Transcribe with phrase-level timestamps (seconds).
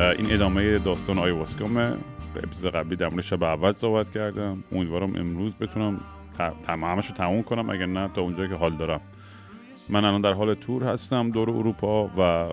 [0.00, 1.92] این ادامه داستان آیواسکامه
[2.36, 4.64] اپیزود قبلی در مورد شب اول صحبت کردم.
[4.72, 6.00] امیدوارم امروز بتونم
[6.68, 9.00] همش رو تموم کنم اگر نه تا اونجایی که حال دارم.
[9.88, 12.52] من الان در حال تور هستم دور اروپا و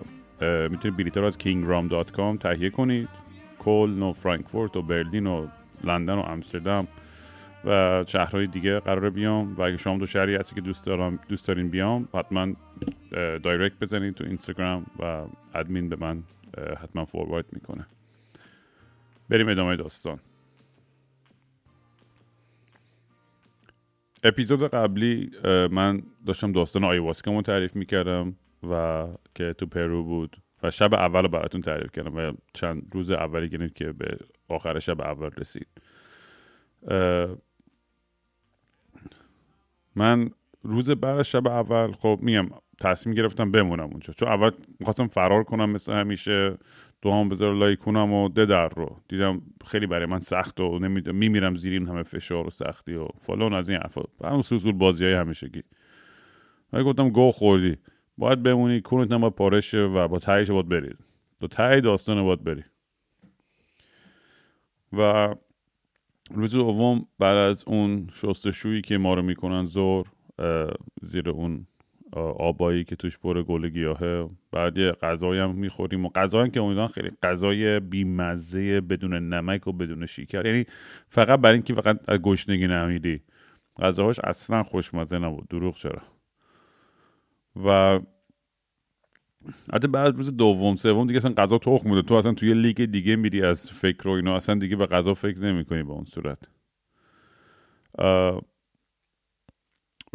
[0.70, 3.08] می‌تونید بلیط رو از kingram.com تهیه کنید.
[3.58, 5.46] کلن و فرانکفورت و برلین و
[5.84, 6.88] لندن و امستردام
[7.64, 11.48] و شهرهای دیگه قرار بیام و اگه شما دو شهری هستی که دوست دارم دوست
[11.48, 12.46] دارین بیام حتما
[13.42, 15.22] direct بزنید تو اینستاگرام و
[15.54, 16.22] ادمین به من
[16.56, 17.86] حتما forward می‌کنه.
[19.28, 20.20] بریم ادامه داستان.
[24.24, 25.30] اپیزود قبلی
[25.70, 28.36] من داشتم داستان آیواسکا مو تعریف می‌کردم
[28.70, 33.10] و که تو پرو بود و شب اول رو براتون تعریف کردم و چند روز
[33.10, 35.68] اولی گرید که به آخر شب اول رسید.
[39.94, 40.30] من
[40.62, 42.48] روز بعد شب اول خب میگم
[42.80, 44.12] تصمیم گرفتم بمونم اونجا.
[44.12, 46.58] چون اول می‌خواستم فرار کنم مثل همیشه
[47.02, 49.00] دوام بذار لای کنم و در رو.
[49.08, 50.78] دیدم خیلی برای من سخت و
[51.12, 54.02] میمیرم زیر این همه فشار و سختی و فلان از این حرفا.
[54.24, 55.62] همون سوزول بازی های همیشگی.
[56.72, 57.76] ولی گفتم گو خوردی.
[58.18, 60.98] باید بمونی کونت هم باید پارشه و با تایش باید برید
[61.40, 62.64] دو تای داستان باید بری.
[64.92, 65.34] و
[66.30, 70.06] روز دوم بعد از اون شستشویی که ما رو می‌کنن زور
[71.02, 71.66] زیر اون
[72.20, 74.30] آبایی که توش پر گل گیاهه.
[74.52, 79.72] بعد یه غذایی هم می‌خوریم و غذایی که امیدوارم خیلی غذای بیمزه بدون نمک و
[79.72, 80.46] بدون شکر.
[80.46, 80.64] یعنی
[81.08, 83.22] فقط برای اینکه فقط از گشنگی نمیدی.
[83.78, 85.48] غذاهاش اصلا خوشمزه نبود.
[85.48, 86.02] دروغ چرا؟
[87.64, 88.00] و
[89.72, 92.02] حتی بعد روز دوم سوم دیگه اصلا غذا تخم بوده.
[92.02, 94.36] تو اصلا توی لیگ دیگه میری از فکر و اینا.
[94.36, 96.38] اصلا دیگه به غذا فکر نمی‌کنی به اون صورت.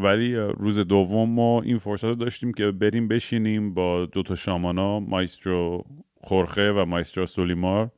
[0.03, 5.85] ولی روز دوم ما این فرصت رو داشتیم که بریم بشینیم با دوتا شامانا مایسترو
[6.19, 7.91] خورخه و مایسترو سولیمار.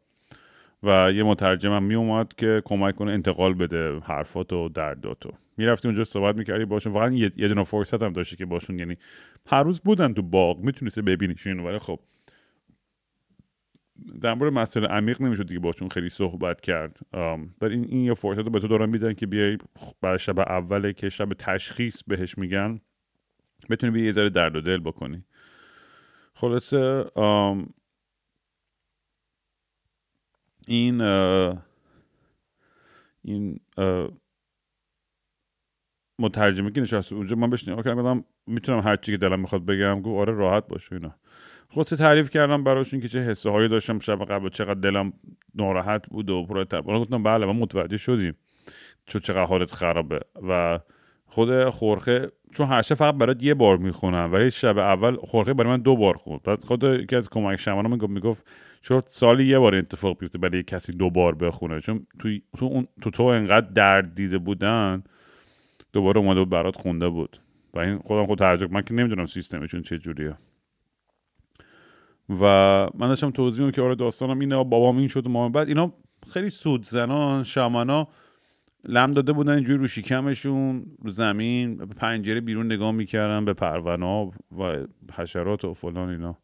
[0.83, 5.31] و یه مترجم هم می اومد که کمک کنه انتقال بده حرفات و درداتو.
[5.57, 6.93] می‌رفتی اونجا صحبت می‌کردی باشون.
[6.93, 8.79] واقعا یه, دونه فرصت هم داشتی که باشون.
[8.79, 8.97] یعنی
[9.47, 11.59] هر روز بودن تو باغ می‌تونسته ببینیشون.
[11.59, 11.99] ولی خب
[14.21, 16.99] در مورد مسئله عمیق نمی‌شد دیگه باشون خیلی صحبت کرد.
[17.61, 19.57] ولی این, این یه فرصت رو به تو دارن میدن که بیای
[20.01, 22.79] بعد شب اوله که شب تشخیص بهش میگن
[23.69, 25.25] بتونی بیای یه ذره درد و دل بکنی.
[26.33, 27.05] خلاصه
[30.67, 31.01] این
[33.21, 33.59] این
[36.19, 40.19] مترجمه که نشسته اونجا من بهش نگاه می‌تونم هر چی که دلم می‌خواد بگم گو
[40.19, 41.15] آره راحت باش اینا.
[41.73, 45.13] خلاصه تعریف کردم براشون که چه حسه هایی داشتم شب قبل چقدر دلم
[45.55, 46.65] ناراحت بود و پر
[46.99, 48.35] گفتم بله من متوجه شدیم
[49.05, 50.19] چون چقدر حالت خرابه.
[50.49, 50.79] و
[51.25, 55.81] خود خورخه چون هر فقط برات یه بار می‌خونم ولی شب اول خورخه برای من
[55.81, 58.45] دو بار خوند بعد خود یکی از کمک شمانا می‌گفت می‌گفت
[58.81, 61.81] چرا سالی یه بار اتفاق بیفته برای کسی دو بار بخونه.
[61.81, 65.03] چون تو تو اون تو تو انقدر درد دیده بودن
[65.93, 67.37] دوباره اومده بود برات خونده بود.
[67.73, 70.37] و این خودم خود تعجب من که نمی‌دونم سیستمشون چه جوریه.
[72.29, 72.43] و
[72.93, 75.93] من داشتم توضیح که آره داستانم اینه بابام این شد و بعد اینا
[76.33, 78.07] خیلی سود زنان شامانا
[78.83, 84.25] لم داده بودن اینجوری رو شکمشون رو زمین به پنجره بیرون نگاه می‌کردن به پرونا
[84.57, 84.77] و
[85.13, 86.37] حشرات و فلان اینا.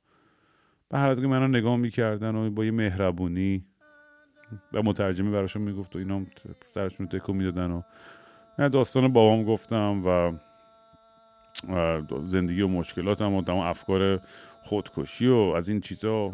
[0.89, 3.66] به هر که منو نگاه می‌کردن و با یه مهربونی
[4.73, 6.22] و مترجمی براشون می‌گفت و اینا
[6.68, 7.81] سرشون تکو می‌دادن و
[8.59, 10.31] نه داستان بابام گفتم و
[12.23, 14.22] زندگی و مشکلاتم و تمام افکار
[14.63, 16.33] خودکشی و از این چیزا.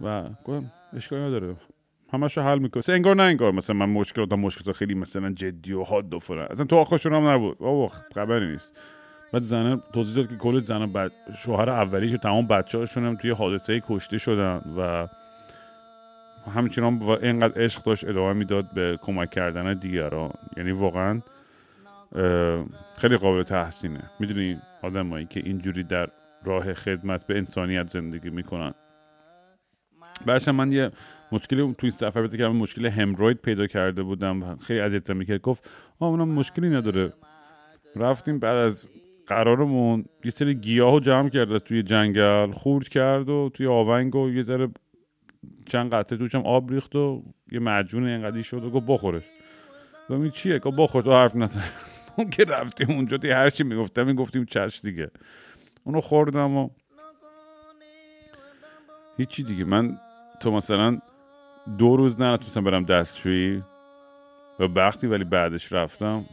[0.00, 1.56] و گفتم اشکال نداره.
[2.12, 2.82] همشو حل می‌کنه.
[2.88, 3.52] انگار نه انگار.
[3.52, 6.46] مثلا من مشکلات مشکلات خیلی مثلا جدی و حاد و فلان.
[6.50, 7.56] اصلا تو آخرشون هم نبود.
[7.62, 8.78] او خبری نیست.
[9.32, 13.16] بعد زنه توضیح داد که کل زن بعد شوهر اولی که تمام بچه هاشون هم
[13.16, 15.06] توی حادثه کشته شدن و
[16.50, 20.32] همچنان و اینقدر عشق داشت ادامه می‌داد به کمک کردن دیگران.
[20.56, 21.20] یعنی واقعا
[22.96, 24.02] خیلی قابل تحسینه.
[24.20, 26.08] می‌دونی آدمایی که اینجوری در
[26.44, 28.74] راه خدمت به انسانیت زندگی می‌کنن.
[30.26, 30.90] بعدش من یه
[31.32, 36.08] مشکلی توی سفر پیدا کردم مشکل همروید پیدا کرده بودم خیلی اذیت می‌کرد گفت آه
[36.08, 37.12] اونم مشکلی نداره.
[37.96, 38.88] رفتیم بعد از
[39.26, 44.30] قرارمون یه سری گیاه رو جمع کرده توی جنگل خورد کرد و توی آونگ و
[44.30, 44.68] یه ذره
[45.66, 49.22] چند قطعه توشم آب ریخت و یه مجون اینقدی شد و گفت بخورش.
[50.10, 51.62] گفتم چیه؟ گفت بخور تو حرف نزن.
[52.16, 55.10] اون که رفتیم اونجا دی هر چی می‌گفتم می‌گفتیم چش دیگه.
[55.84, 56.68] اونو خوردم و
[59.16, 59.98] هیچی دیگه من
[60.40, 60.98] تو مثلا
[61.78, 63.62] دو روز نتونستم برم دستشویی
[64.60, 66.24] و وقتی ولی بعدش رفتم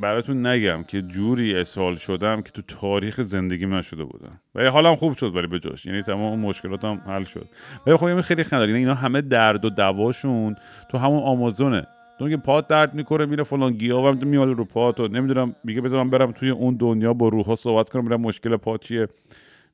[0.00, 5.16] براتون نگم که جوری اسهال شدم که تو تاریخ زندگی نشده بودم ولی حالم خوب
[5.16, 7.48] شد ولی به جاش یعنی تمام مشکلاتم حل شد
[7.86, 10.56] ولی خب خیلی خنده یعنی اینا همه درد و دواشون
[10.90, 11.86] تو همون آمازونه
[12.22, 15.80] تو که پات درد می‌کنه میره فلان گیاه هم میاد رو پات و نمی‌دونم میگه
[15.80, 19.08] بذار من برم توی اون دنیا با روحا صحبت کنم برم مشکل پات چیه.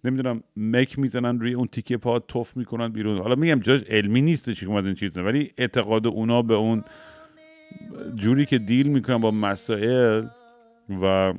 [0.04, 3.18] نمی‌دونم مک می‌زنن روی اون تیکه پا توف می‌کنن بیرون.
[3.18, 6.84] حالا میگم جاش علمی نیست چیکم از این چیز ولی اعتقاد اونا به اون
[8.14, 10.24] جوری که دیل می‌کنن با مسائل
[11.02, 11.34] و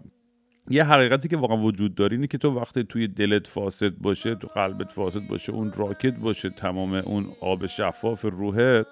[0.70, 4.48] یه حقیقتی که واقعا وجود داره اینه که تو وقتی توی دلت فاسد باشه تو
[4.48, 8.88] قلبت فاسد باشه اون راکت باشه تمام اون آب شفاف روحت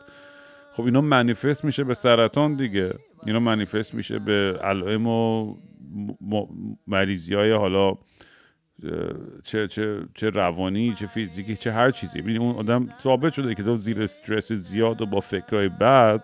[0.77, 2.93] خب اینا منیفست میشه به سرطان دیگه.
[3.25, 5.55] اینا منیفست میشه به علائم و
[6.87, 7.93] مریضی های حالا
[9.43, 12.21] چه, چه, چه روانی چه فیزیکی چه هر چیزی.
[12.21, 16.23] ببین اون آدم ثابت شده که تو زیر استرس زیاد و با فکرهای بد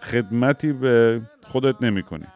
[0.00, 2.26] خدمتی به خودت نمی‌کنی.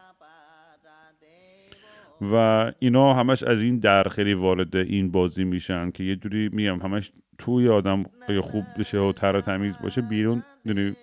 [2.21, 6.79] و اینا همش از این در خیلی وارد این بازی میشن که یه جوری میگم
[6.79, 8.03] همش توی آدم
[8.41, 10.95] خوب بشه و تر تمیز باشه بیرون یعنی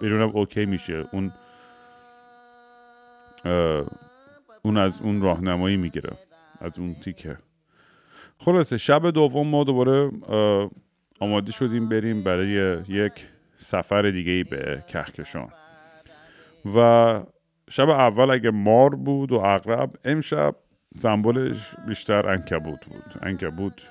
[0.00, 1.04] بیرون هم اوکی میشه.
[1.12, 1.32] اون
[4.62, 6.10] اون از اون راهنمایی می‌گیره
[6.60, 7.38] از اون تیکه.
[8.38, 10.10] خلاصه شب دوم ما دوباره
[11.20, 13.12] آماده شدیم بریم برای یک
[13.58, 15.48] سفر دیگه به کهکشان.
[16.76, 17.20] و
[17.70, 20.56] شب اول اگه مار بود و اغرب امشب
[20.94, 23.04] سمبولش بیشتر انکبوت بود.
[23.22, 23.90] انکبوت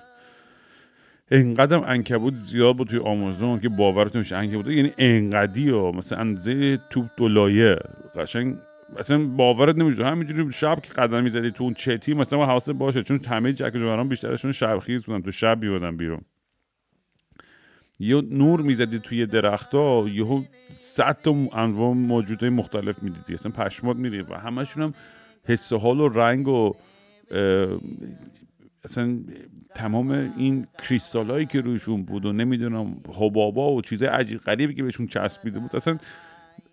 [1.32, 6.78] انقدر انکبوت زیاد بود توی آمازون که باورتون میشه انکبوت یعنی انقدی و مثلا اندازه
[6.90, 7.50] توپ دو
[8.16, 8.56] قشنگ
[9.00, 10.06] مثلا باورت نمیشه.
[10.06, 14.10] همینجوری شب که قدم می‌زدی تو اون چتی مثلا حواسه باشه چون همه جک جوانان
[14.10, 16.22] بیشترشون شب خیز بودن تو شب بیودن بیرون.
[18.00, 20.44] یه نور می‌زدی توی درختها یهو
[20.74, 23.34] صد تا انواع موجودهای مختلف می‌دیدی.
[23.34, 24.94] اصلا پشمات میری و همشون هم
[25.46, 26.74] حس حال و رنگ و
[28.86, 29.20] اصلا
[29.76, 34.84] تمام این کریستال هایی که روشون بود و نمی‌دونم حبابا و چیزای عجیب غریبی که
[34.84, 35.98] بهشون چسبیده بود اصلا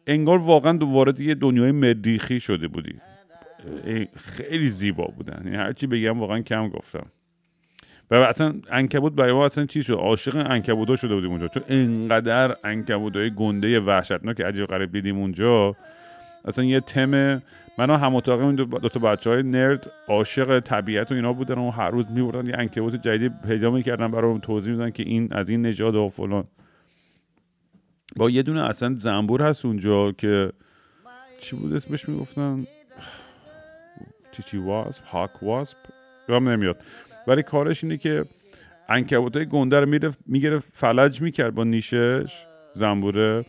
[0.06, 2.94] انگار واقعا وارد یه دنیای مریخی شده بودی.
[4.16, 5.42] خیلی زیبا بودن.
[5.44, 7.06] یعنی هرچی بگم واقعا کم گفتم.
[8.10, 11.48] و اصلا انکبوت برای ما اصلا چی شد؟ عاشق انکبودا شده بودیم اونجا.
[11.48, 15.76] چون انقدر انکبودای گنده وحشتناک عجیب غریب دیدیم اونجا
[16.44, 17.42] اصلا یه تم
[17.80, 21.70] من هم اتاقی اون دو, تا بچه های نرد عاشق طبیعت و اینا بودن و
[21.70, 25.66] هر روز میبردن یه انکبوت جدید پیدا می‌کردن برای توضیح میدن که این از این
[25.66, 26.44] نژاد و فلان.
[28.16, 30.52] با یه دونه اصلا زنبور هست اونجا که
[31.40, 32.66] چی بود اسمش می‌گفتن؟
[34.46, 35.78] چی واسپ؟ هاک واسپ؟
[36.28, 36.76] یادم نمیاد.
[37.26, 38.24] ولی کارش اینه که
[38.88, 43.44] انکبوت های گنده رو میگره فلج می‌کرد با نیشش زنبوره.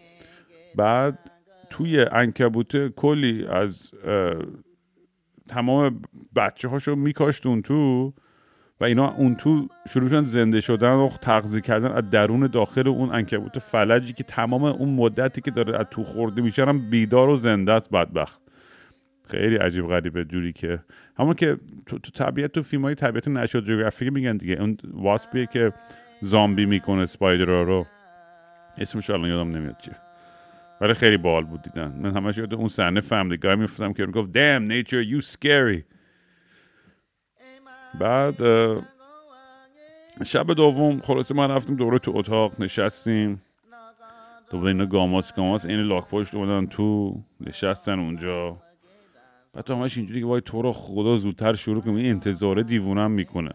[0.75, 1.31] بعد
[1.71, 3.91] توی انکبوته کلی از
[5.49, 6.01] تمام
[6.35, 8.13] بچه هاشو میکاشتون تو
[8.79, 13.09] و اینا اون تو شروع شدن زنده شدن و تغذیه کردن از درون داخل اون
[13.09, 17.35] انکبوت فلجی که تمام اون مدتی که داره از تو خورده میشه هم بیدار و
[17.35, 18.41] زنده است بدبخت.
[19.27, 20.79] خیلی عجیب غریبه جوری که.
[21.17, 24.53] همون که تو, تو طبیعت تو فیلم های طبیعت نشد جغرافیک میگن دیگه.
[24.53, 25.73] اون واسپیه که
[26.21, 27.85] زامبی می‌کنه سپایدر رو.
[28.77, 30.10] اسمش الان یادم نمیاد چیه.
[30.81, 31.95] ولی خیلی بال بود دیدن.
[31.99, 35.83] من همش یاد اون صحنه فهمیده گاهی میفتم که گفت damn nature you scary.
[37.99, 38.35] بعد
[40.25, 43.41] شب دوم خلاصه ما رفتیم دوره تو اتاق نشستیم.
[44.51, 48.57] دوباره اینا گاماس گاماس این لاک پشت اومدن تو نشستن اونجا.
[49.53, 53.11] بعد تو همش اینجوری که وای تو رو خدا زودتر شروع کنیم این انتظار دیوونم
[53.11, 53.51] می‌کنه.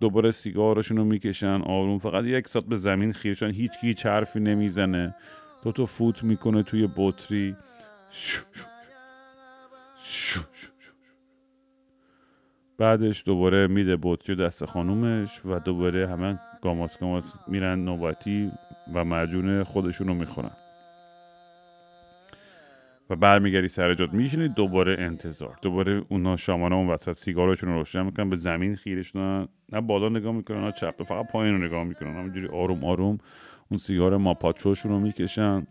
[0.00, 5.14] دوباره سیگارشون رو می‌کشن آروم فقط یک ساعت به زمین خیرشن هیچ کی حرفی نمی‌زنه.
[5.64, 7.56] تو فوت می‌کنه توی بطری.
[12.78, 18.52] بعدش دوباره میده بطری دست خانومش و دوباره همه گاماس گاماس میرن نوبتی
[18.94, 20.50] و مجون خودشون رو می‌خورن.
[23.10, 25.58] و برمیگردی سر جاد میشینی دوباره انتظار.
[25.62, 29.48] دوباره اونا شامانه اون وسط سیگارشون رو روشن می‌کنن به زمین خیرش نه
[29.82, 32.16] بالا نگاه می‌کنن نه چپ فقط پایین رو نگاه می‌کنن.
[32.16, 33.18] همینجوری آروم آروم
[33.70, 35.66] اون سیگار ماپاچوشون رو می‌کشن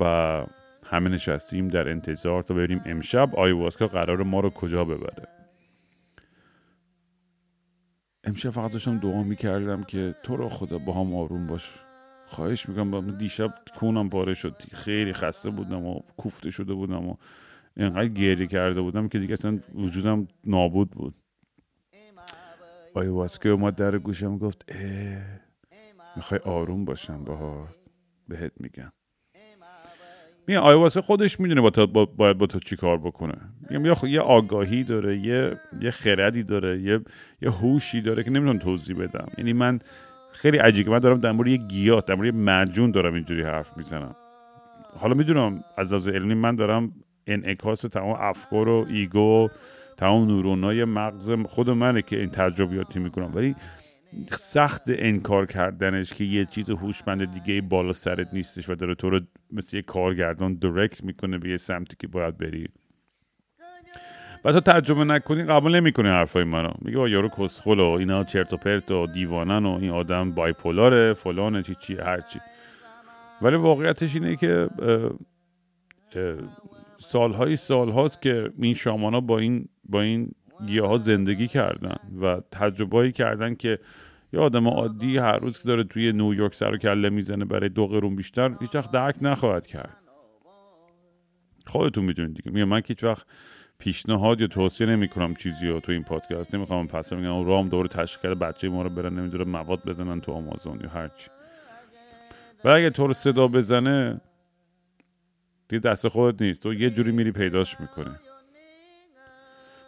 [0.00, 0.44] و
[0.86, 5.28] همه نشستیم در انتظار تا ببینیم امشب آیواسکا قرار ما رو کجا ببره.
[8.24, 11.70] امشب فقط داشتم دعا می‌کردم که تو رو خدا با هم آروم باش.
[12.26, 14.62] خواهش می‌کنم با دیشب کونم پاره شد.
[14.72, 17.14] خیلی خسته بودم و کوفته شده بودم و
[17.76, 21.14] اینقدر گریه کرده بودم که دیگه اصلا وجودم نابود بود.
[22.94, 24.64] واسکه اومد در گوشم گفت
[26.18, 27.68] می‌خوای آروم باشم باها.
[28.28, 28.92] بهت میگم.
[30.46, 33.34] میگم واسه خودش می‌دونه با, با باید با تو چی کار بکنه.
[33.70, 37.00] میگم یه آگاهی داره یه یه خردی داره یه
[37.42, 39.26] یه هوشی داره که نمی‌تونم توضیح بدم.
[39.38, 39.78] یعنی من
[40.32, 40.90] خیلی عجیبه.
[40.90, 44.16] من دارم در مورد یه گیاه در مورد مجون دارم اینجوری حرف می‌زنم.
[44.98, 46.92] حالا می‌دونم از از علمی من دارم
[47.26, 49.48] انعکاس تمام افکار و ایگو
[49.96, 53.34] تمام نورونای مغز خود منه که این تجربیاتی می‌کنم.
[53.34, 53.56] ولی
[54.30, 59.20] سخت انکار کردنش که یه چیز هوشمند دیگه بالا سرت نیستش و داره تو رو
[59.52, 62.68] مثل یه کارگردان درکت می‌کنه به یه سمتی که باید بری.
[64.44, 66.70] و تو تجربه نکنی قبول نمی‌کنی حرفای منو.
[66.82, 71.14] میگه با یارو کسخل و اینا چرت و پرت و دیوانن و این آدم بایپولاره
[71.14, 72.40] فلانه چی چی هر چی.
[73.42, 74.68] ولی واقعیتش اینه که
[76.96, 80.30] سالهای سالهاست که این شامانا با این با این
[80.66, 83.78] گیاه ها زندگی کردن و تجربه کردن که
[84.32, 87.86] یه آدم عادی هر روز که داره توی نیویورک سر و کله می‌زنه برای دو
[87.86, 89.96] قرون بیشتر هیچ وقت درک نخواهد کرد.
[91.66, 92.50] خودتون می‌دونید دیگه.
[92.50, 93.26] میگم من که هیچ وقت
[93.78, 96.54] پیشنهاد یا توصیه نمی کنم چیزی رو تو این پادکست.
[96.54, 100.32] نمی‌خوام پس میگم رام دور تشکیل کرده بچه ما رو برن نمی‌دونه مواد بزنن تو
[100.32, 101.30] آمازون یا هرچی
[102.64, 104.20] و اگه تو رو صدا بزنه
[105.68, 106.62] دیگه دست خودت نیست.
[106.62, 108.20] تو یه جوری میری پیداش می‌کنه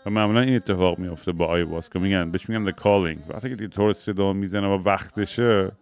[0.07, 3.35] و معمولا این اتفاق میفته با آی که میگن بهش میگن the calling.
[3.35, 5.73] وقتی که تو صدا می‌زنه و وقتشه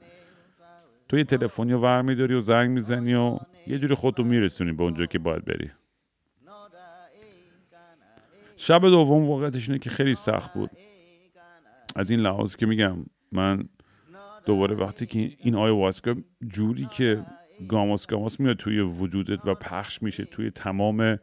[1.08, 4.82] تو یه تلفنی رو ور میداری و زنگ می‌زنی و یه جوری خودتو میرسونی به
[4.82, 5.70] اونجا که باید بری.
[8.56, 10.70] شب دوم واقعیتش اینه که خیلی سخت بود.
[11.96, 12.96] از این لحاظ که میگم
[13.32, 13.68] من
[14.46, 16.14] دوباره وقتی که این واسکا
[16.46, 17.24] جوری که
[17.68, 21.18] گاماس گاماس میاد توی وجودت و پخش میشه توی تمام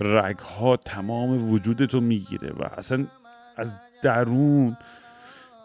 [0.00, 3.06] رگ ها تمام وجودتو می‌گیره و اصلا
[3.56, 4.76] از درون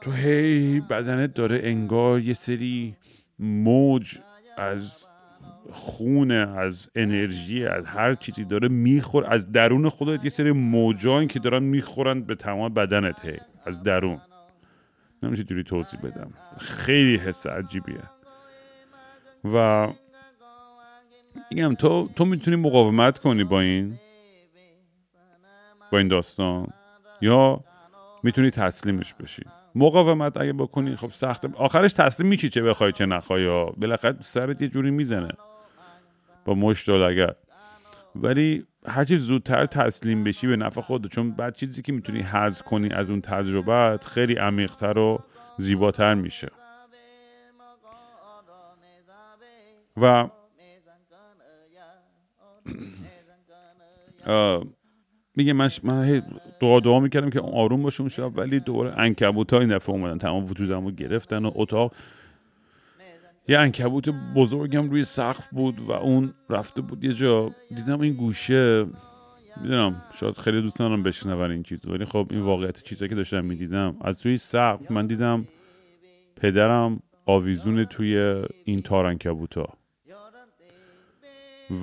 [0.02, 2.96] تو هی بدنت داره انگار یه سری
[3.40, 4.18] موج
[4.58, 5.08] از
[5.72, 9.34] خون از انرژی از هر چیزی داره میخور.
[9.34, 14.22] از درون خودت یه سری موجان که دارن می‌خورن به تمام بدنت هی از درون.
[15.24, 16.32] نمیشه جوری توضیح بدم.
[16.58, 18.04] خیلی حس عجیبیه.
[19.54, 19.88] و
[21.52, 24.00] میگم تو تو می‌تونی مقاومت کنی با این.
[25.92, 26.68] با این داستان.
[27.22, 27.64] یا
[28.24, 29.44] می‌تونی تسلیمش بشی.
[29.76, 33.44] مقاومت اگه بکنی خب سخته آخرش تسلیم میشی چه بخوای چه نخوای.
[33.44, 35.32] یا بالاخره سرت یه جوری می‌زنه.
[36.46, 37.36] با مشت اگر.
[38.16, 42.94] ولی هرچی زودتر تسلیم بشی به نفع خود چون بعد چیزی که می‌تونی حذف کنی
[42.94, 45.20] از اون تجربت خیلی عمیقتر و
[45.58, 46.48] زیباتر میشه.
[49.98, 50.30] و
[55.36, 56.24] میگه من من
[56.62, 60.46] دعا دعا می‌کردم که آروم باشه اون شب ولی دوباره انکبوت این دفعه اومدن تمام
[60.46, 61.94] وجودم رو گرفتن و اتاق.
[63.48, 67.52] یه انکبوت بزرگم روی سقف بود و اون رفته بود یه جا.
[67.76, 68.86] دیدم این گوشه
[69.62, 73.46] می‌دونم شاید خیلی دوست دارم بشنون این چیز ولی خب این واقعیت چیزایی که داشتم
[73.46, 73.98] می‌دیدم.
[74.02, 75.48] از روی سقف من دیدم
[76.36, 79.18] پدرم آویزون توی این تار
[79.56, 79.78] ها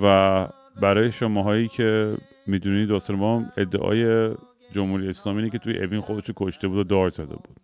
[0.03, 0.47] و
[0.81, 4.31] برای شماهایی که می‌دونید ما ادعای
[4.71, 7.57] جمهوری اسلامی اینه که توی اوین خودش کشته بود و دار زده بود.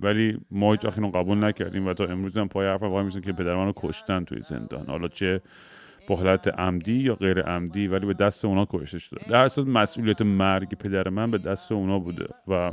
[0.00, 3.56] ولی ما هیچ اینو قبول نکردیم و تا امروز هم پای حرف وای که پدر
[3.56, 4.86] منو کشتن توی زندان.
[4.86, 5.40] حالا چه
[6.08, 10.22] به حالت عمدی یا غیر عمدی ولی به دست اونا کشته شده در اصل مسئولیت
[10.22, 12.72] مرگ پدر من به دست اونا بوده و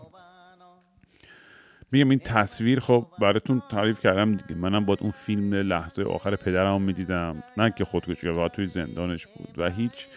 [1.92, 4.62] میگم این تصویر خب براتون تعریف کردم دیگه.
[4.62, 7.44] منم با اون فیلم لحظه آخر پدرم می‌دیدم.
[7.58, 10.08] نه که خودکشی و توی زندانش بود و هیچ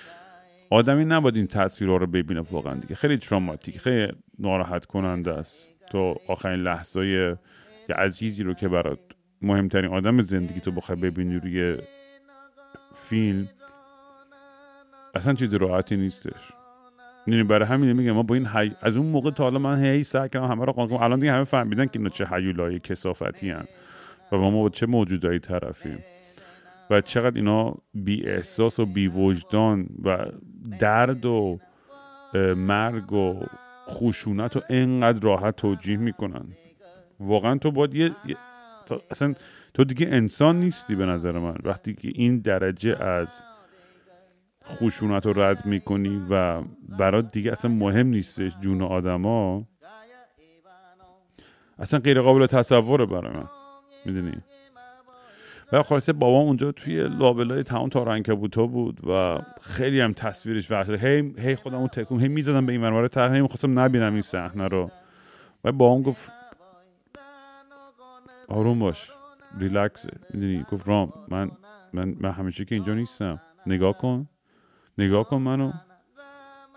[0.72, 2.94] آدمی نباید این تصویرها رو ببینه واقعا دیگه.
[2.94, 5.68] خیلی تراماتیک خیلی ناراحت کننده است.
[5.90, 7.38] تو آخرین لحظه یه
[7.96, 8.98] عزیزی رو که برات
[9.42, 11.76] مهمترین آدم زندگی تو بخوای ببینی روی
[12.94, 13.48] فیلم
[15.14, 16.52] اصلا چیز راحتی نیستش.
[17.26, 18.72] یعنی برای همین میگم ما با این حی...
[18.80, 21.44] از اون موقع تا حالا من هی سعی کردم همه رو قانون الان دیگه همه
[21.44, 23.64] فهمیدن که اینا چه حیولای کسافتی هن
[24.32, 25.98] و ما با چه موجودایی طرفیم.
[26.90, 30.26] و چقدر اینا بی احساس و بی وجدان و
[30.78, 31.58] درد و
[32.56, 33.40] مرگ و
[33.88, 36.48] خشونت رو انقدر راحت توجیه می‌کنن.
[37.20, 38.10] واقعا تو باید یه,
[39.10, 39.34] اصلا
[39.74, 41.56] تو دیگه انسان نیستی به نظر من.
[41.64, 43.42] وقتی که این درجه از
[44.64, 46.62] خشونت رو رد می‌کنی و
[46.98, 49.66] برات دیگه اصلا مهم نیستش جون آدما
[51.78, 53.48] اصلا غیر قابل تصوره برای من.
[54.06, 54.36] می‌دونی؟
[55.72, 60.96] و خلاصه بابا اونجا توی لابلای تمام تا بوتا بود و خیلی هم تصویرش وحشه
[60.96, 64.68] هی هی خودم اون تکون هی می‌زدم به این تا هی می‌خواستم نبینم این صحنه
[64.68, 64.90] رو.
[65.64, 66.30] و با اون گفت
[68.48, 69.10] آروم باش
[69.58, 71.50] ریلکس می‌دونی؟ گفت رام من
[71.92, 73.40] من من همیشه که اینجا نیستم.
[73.66, 74.28] نگاه کن.
[74.98, 75.72] نگاه کن منو.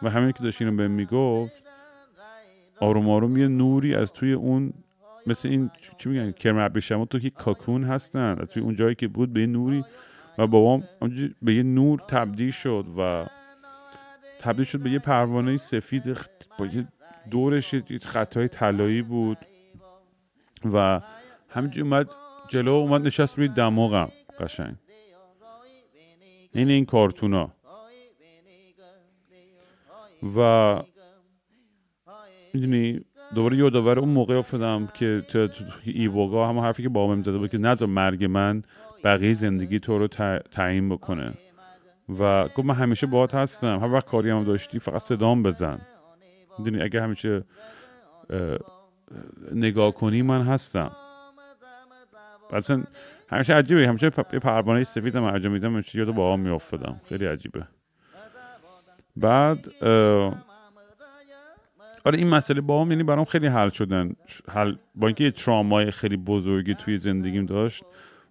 [0.03, 1.65] و همین که داشت اینو به می‌گفت
[2.79, 4.73] آروم آروم یه نوری از توی اون
[5.27, 8.35] مثل این چی میگن کرم ابریشم تو که کاکون هستن.
[8.35, 9.83] توی اون جایی که بود به نوری
[10.37, 10.83] و بابام
[11.41, 13.25] به یه نور تبدیل شد و
[14.39, 16.17] تبدیل شد به یه پروانه سفید
[16.59, 16.87] با یه
[17.31, 19.37] دورش یه خطای طلایی بود
[20.73, 21.01] و
[21.49, 22.09] همینجوری اومد
[22.49, 24.75] جلو اومد نشست روی دماغم قشنگ.
[26.53, 27.51] این این کارتونا.
[30.35, 30.79] و
[32.53, 35.47] می‌دونی دوباره یادآور اون موقع افتادم که تو
[35.85, 38.61] ایبوگا همه حرفی که بابام زده بود که نذار مرگ من
[39.03, 40.07] بقیه زندگی تو رو
[40.51, 41.33] تعیین بکنه.
[42.19, 43.79] و گفت من همیشه باهات هستم.
[43.79, 45.79] هر وقت کاری هم داشتی فقط صدام بزن.
[46.59, 47.43] می‌دونی اگه همیشه
[49.51, 50.91] نگاه کنی من هستم.
[52.53, 52.83] اصلا
[53.29, 53.87] همیشه عجیبه.
[53.87, 57.01] همیشه یه پروانه سفید هم انجام میدم یاد با هم میافتادم.
[57.09, 57.67] خیلی عجیبه.
[59.15, 59.67] بعد
[62.05, 64.15] آره این مسئله با هم یعنی برام خیلی حل شدن.
[64.49, 67.83] حل با اینکه یه ترامای خیلی بزرگی توی زندگیم داشت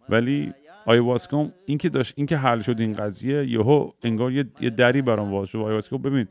[0.08, 0.52] ولی
[0.86, 5.02] آیواسکوم این که داشت این که حل شد این قضیه یهو انگار یه, یه دری
[5.02, 5.58] برام واز شد.
[5.58, 6.26] آیواسکوم ببین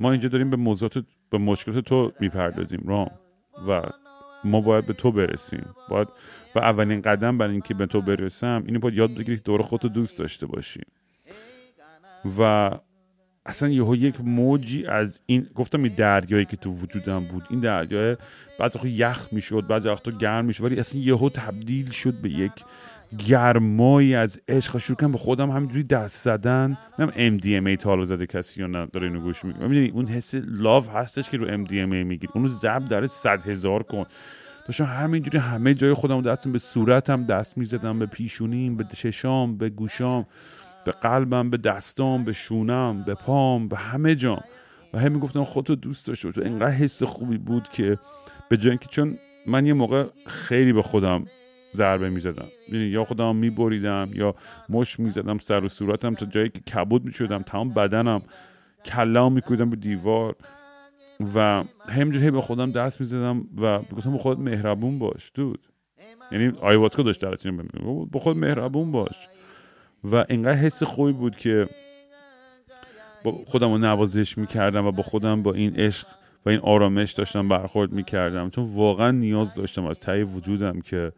[0.00, 3.10] ما اینجا داریم به موضوعات به مشکلات تو می‌پردازیم رام.
[3.68, 3.82] و
[4.44, 5.66] ما باید به تو برسیم.
[5.88, 6.08] باید
[6.54, 10.18] و اولین قدم برای اینکه به تو برسم اینو باید یاد بگیری دور خودتو دوست
[10.18, 10.80] داشته باشی.
[12.38, 12.70] و
[13.46, 17.42] اصلا یهو یک موجی از این گفتم این دریایی که تو وجودم بود.
[17.50, 18.16] این دریا
[18.58, 22.52] بعضی وقت یخ می‌شد بعضی وقتا گرم می‌شد ولی اصلا یهو تبدیل شد به یک
[23.26, 26.78] گرمایی از عشق شروع کنم به خودم همینجوری دست زدن.
[26.98, 30.34] نم MDMA تا حالا زده کسی یا نه داره اینو گوش میگه می‌دونی اون حس
[30.34, 32.32] لاو هستش که رو MDMA می‌گیری.
[32.34, 34.04] اونو زب داره صد هزار کن.
[34.66, 39.68] داشتم همینجوری همه جای خودم دستم به صورتم دست می‌زدم به پیشونیم به چشام به
[39.68, 40.26] گوشام.
[40.84, 44.44] به قلبم به دستام به شونم به پام به همه جام.
[44.94, 47.98] و همین گفتم خودتو دوست داشته تو انقدر حس خوبی بود که
[48.48, 51.24] به جای چون من یه موقع خیلی به خودم
[51.74, 52.48] ضربه می‌زدم.
[52.68, 54.34] یعنی یا خودم میبریدم یا
[54.68, 58.22] مش می‌زدم سر و صورتم تا جایی که کبود می‌شدم تمام بدنم
[58.84, 60.36] کلام میکودم به دیوار
[61.34, 65.66] و همینجوری به خودم دست می‌زدم و گفتم به خود مهربون باش دود.
[66.32, 67.46] یعنی آیواسکو داشت درس
[68.12, 69.28] به خود مهربون باش.
[70.04, 71.68] و اینقدر حس خوبی بود که
[73.24, 76.06] با خودم رو نوازش می‌کردم و با خودم با این عشق
[76.46, 78.50] و این آرامش داشتم برخورد می‌کردم.
[78.50, 81.12] چون واقعا نیاز داشتم از تایی وجودم که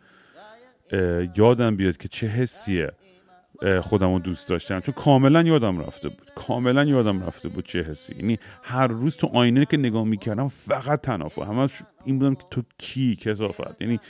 [1.36, 2.92] یادم بیاد که چه حسیه
[3.82, 4.80] خودم رو دوست داشتم.
[4.80, 6.30] چون کاملا یادم رفته بود.
[6.34, 8.14] کاملا یادم رفته بود چه حسی.
[8.16, 11.68] یعنی هر روز تو آینه که نگاه می‌کردم فقط تنافر همه
[12.04, 13.82] این بودم که تو کی کسافت.
[13.82, 14.00] یعنی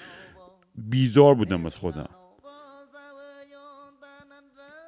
[0.74, 2.08] بیزار بودم از خودم.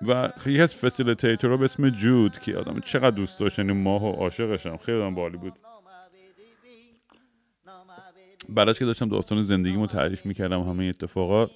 [0.07, 4.13] و خیلی از فسیلیتیتر به اسم جود که آدم چقدر دوست داشت یعنی ماه و
[4.13, 4.77] عاشقشم.
[4.77, 5.53] خیلی آدم بالی بود.
[8.49, 11.51] بعدش که داشتم داستان زندگیمو تعریف می‌کردم همه اتفاقات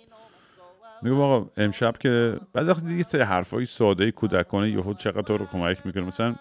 [1.03, 5.47] میگم آقا امشب که بعد وقتی دیگه سه حرفای ساده کودکانه یهو چقدر تو رو
[5.47, 6.03] کمک می‌کنه.
[6.03, 6.35] مثلا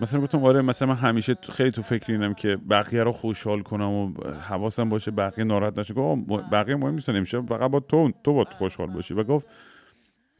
[0.00, 3.90] مثلا گفتم آره مثلا من همیشه خیلی تو فکر اینم که بقیه رو خوشحال کنم
[3.90, 4.12] و
[4.48, 5.94] حواسم باشه بقیه ناراحت نشه.
[5.94, 9.14] گفت بقیه مهم نیستن امشب فقط با تو تو با خوشحال باشی.
[9.14, 9.46] و گفت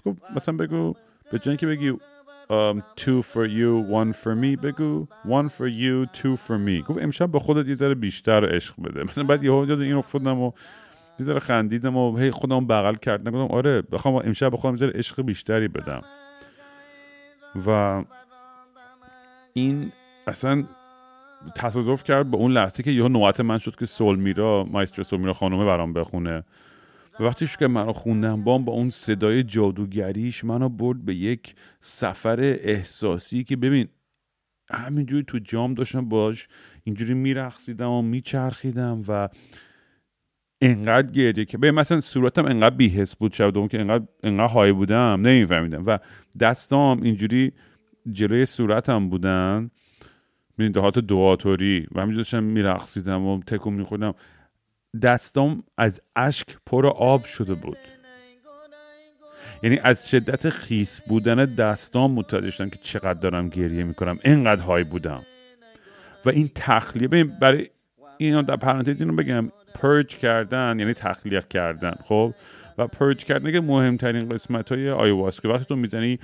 [0.05, 0.95] گفت مثلا بگو
[1.33, 1.93] به جای که بگی
[2.49, 6.87] um, two for you one for me بگو one for you two for me.
[6.89, 9.05] گفت امشب به خودت یه ذره بیشتر عشق بده.
[9.11, 10.53] مثلا بعد یهو یاد این افتادم و
[11.19, 13.29] یه ذره خندیدم و هی خودم بغل کرد.
[13.29, 16.03] نگفتم آره بخوام امشب به خودم یه ذره عشق بیشتری بدم.
[17.67, 18.03] و
[19.53, 19.93] این
[20.27, 20.65] اصلا
[21.57, 25.21] تصادف کرد به اون لحظه که یهو نوبت من شد که سول میرا مایستر سول
[25.21, 26.45] میرا خانومه برام بخونه.
[27.21, 33.45] وقتی که منو خوندم با با اون صدای جادوگریش منو برد به یک سفر احساسی
[33.45, 33.89] که ببین
[34.71, 36.49] همینجوری تو جام داشتم باش
[36.85, 39.29] اینجوری میرخصیدم و میچرخیدم و
[40.61, 45.21] انقدر گریه که ببین مثلا صورتم انقدر بیهس بود شب که انقدر انقدر های بودم
[45.23, 45.83] نمیفهمیدم.
[45.87, 45.99] و
[46.41, 47.53] دستام اینجوری
[48.13, 49.71] جلوی صورتم بودن
[50.59, 54.15] ببین دهات دواتوری و همینجوری داشتم میرخصیدم و تکون میخوردم.
[55.03, 57.77] دستام از اشک پر آب شده بود.
[59.63, 64.19] یعنی از شدت خیس بودن دستام متوجه شدم که چقدر دارم گریه می‌کنم.
[64.25, 65.23] اینقدر های بودم.
[66.25, 67.69] و این تخلیه برای
[68.19, 72.35] اینو در پرانتز اینو بگم پرج کردن یعنی تخلیق کردن خب؟
[72.79, 76.19] و پرج کردن که مهمترین قسمت های آیواسکا وقتی تو می‌زنی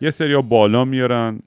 [0.00, 1.40] یه سری بالا میارن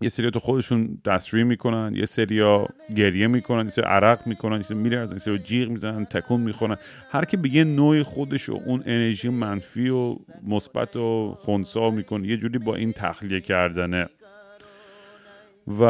[0.00, 4.62] یه سری تو خودشون دستری می‌کنن یه سری گریه می‌کنن یه سری عرق می‌کنن یه
[4.62, 6.76] سری میرزن یه سری جیغ می‌زنن تکون می‌خورن.
[7.10, 12.36] هر کی به نوع خودش و اون انرژی منفی و مثبت و خونسا می‌کنه یه
[12.36, 14.08] جوری با این تخلیه کردنه.
[15.80, 15.82] و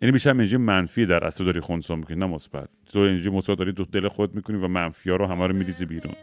[0.00, 2.68] یعنی بیشتر انرژی منفی در اصل داری خونسا می‌کنی نه مثبت.
[2.92, 5.86] تو انرژی مثبت داری تو دل خود می‌کنی و منفی ها رو همه رو میریزی
[5.86, 6.14] بیرون.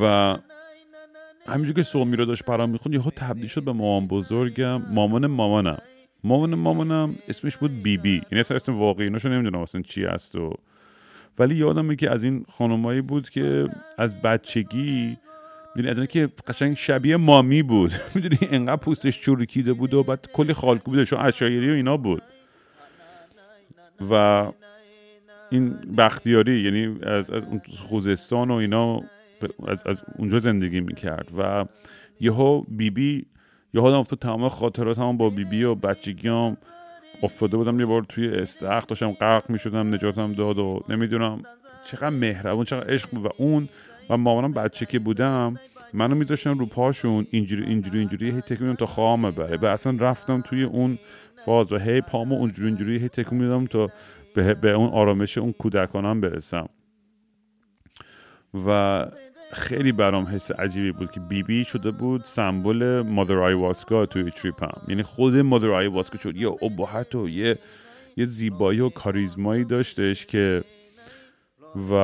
[0.00, 0.36] و
[1.48, 4.82] همینجور که سومی رو داشت برام می‌خوند یهو تبدیل شد به مامان بزرگم.
[4.90, 5.78] مامان مامانم.
[6.24, 10.36] مامان مامانم اسمش بود بی بی این اصلا اسم واقعی ایناشو نمی‌دونم اصلا چی هست
[10.36, 10.54] و
[11.38, 15.16] ولی یادمه که از این خانمایی بود که از بچگی
[15.76, 17.92] می‌دونی از که قشنگ شبیه مامی بود.
[18.14, 22.22] می‌دونی انقدر پوستش چروکیده بود و بعد کلی خالکو بود چون اشایری و اینا بود.
[24.10, 24.46] و
[25.50, 27.42] این بختیاری یعنی از, از
[27.78, 29.02] خوزستان و اینا
[29.68, 31.64] از, از اونجا زندگی می‌کرد و
[32.20, 33.26] یهو بیبی
[33.74, 36.56] یه حالم افتاد تمام خاطرات هم با بیبی و بچگیام
[37.22, 41.42] افتاده بودم یه بار توی استخ داشتم غرق می‌شدم نجاتم داد و نمی‌دونم
[41.84, 43.26] چقدر مهربون چقدر عشق بود.
[43.26, 43.68] و اون
[44.10, 45.54] و مامانم بچه که بودم
[45.92, 49.56] منو میذاشتم رو پاشون اینجوری اینجوری اینجوری هی تکون تا خواهم ببره.
[49.56, 50.98] و اصلا رفتم توی اون
[51.44, 53.90] فاز و هی پامو اونجوری اینجوری هی تکون میدم تا
[54.34, 56.68] به, به اون آرامش اون کودکانم برسم.
[58.54, 59.06] و
[59.52, 64.82] خیلی برام حس عجیبی بود که بیبی بی شده بود سمبل مادر آیواسکا توی تریپم.
[64.88, 66.36] یعنی خود مادر آیواسکا شد.
[66.36, 67.58] یه ابهت و یه
[68.16, 70.64] یه زیبایی و کاریزمایی داشتش که
[71.90, 71.94] و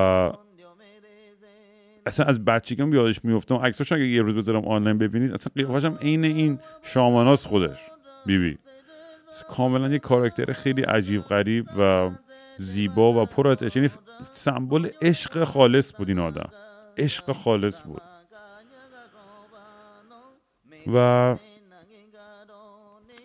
[2.06, 6.24] اصلا از بچگیم یادش میفتم عکساش اگه یه روز بذارم آنلاین ببینید اصلا قیافش عین
[6.24, 7.78] این شاماناس خودش
[8.26, 8.50] بیبی.
[8.50, 8.58] بی.
[9.48, 12.10] کاملا یه کاراکتر خیلی عجیب غریب و
[12.56, 13.76] زیبا و پر از عشق.
[13.76, 13.88] یعنی
[14.30, 16.50] سمبل عشق خالص بود این آدم.
[16.98, 18.02] عشق خالص بود.
[20.94, 21.36] و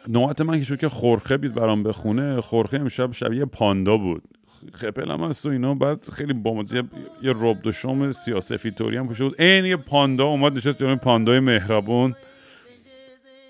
[0.08, 4.24] نوعات من که شد که خورخه بید برام بخونه خورخه امشب شبیه پاندا بود.
[4.74, 5.74] خپل هم هست و اینا.
[5.74, 6.84] بعد خیلی با یه,
[7.22, 9.42] یه رب و سیاسفی توری هم پوشه بود.
[9.42, 12.16] این یه پاندا اومد نشست جلوی پاندای مهربون.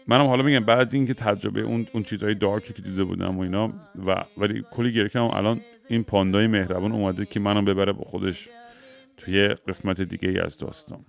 [0.10, 3.74] منم حالا میگم بعد اینکه تجربه اون اون چیزهای دارکی که دیده بودم و اینا
[4.06, 5.26] و ولی کلی گره کردم.
[5.26, 8.50] الان این پاندای مهربون اومده که منم ببره با خودش
[9.17, 11.00] توی قسمت دیگه ای از داستان.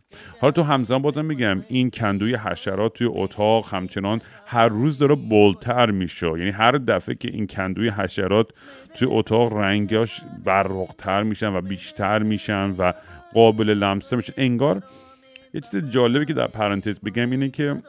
[0.40, 5.90] حالا تو همزمان بازم میگم این کندوی حشرات توی اتاق همچنان هر روز داره بلتر
[5.90, 6.26] میشه.
[6.26, 8.46] یعنی هر دفعه که این کندوی حشرات
[8.94, 12.92] توی اتاق رنگاش برقتر میشن و بیشتر میشن و
[13.34, 14.82] قابل لمسه میشن انگار
[15.54, 17.82] یه چیز جالبی که در پرانتز بگم اینه که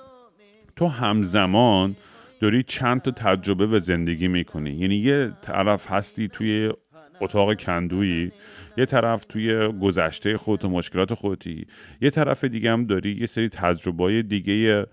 [0.76, 1.96] تو همزمان
[2.40, 4.72] داری چند تا تجربه و زندگی می‌کنی.
[4.72, 6.72] یعنی یه طرف هستی توی
[7.22, 8.32] اتاق کندویی
[8.78, 11.66] یه طرف توی گذشته خودت و مشکلات خودتی
[12.02, 14.86] یه طرف دیگه هم داری یه سری تجربه دیگه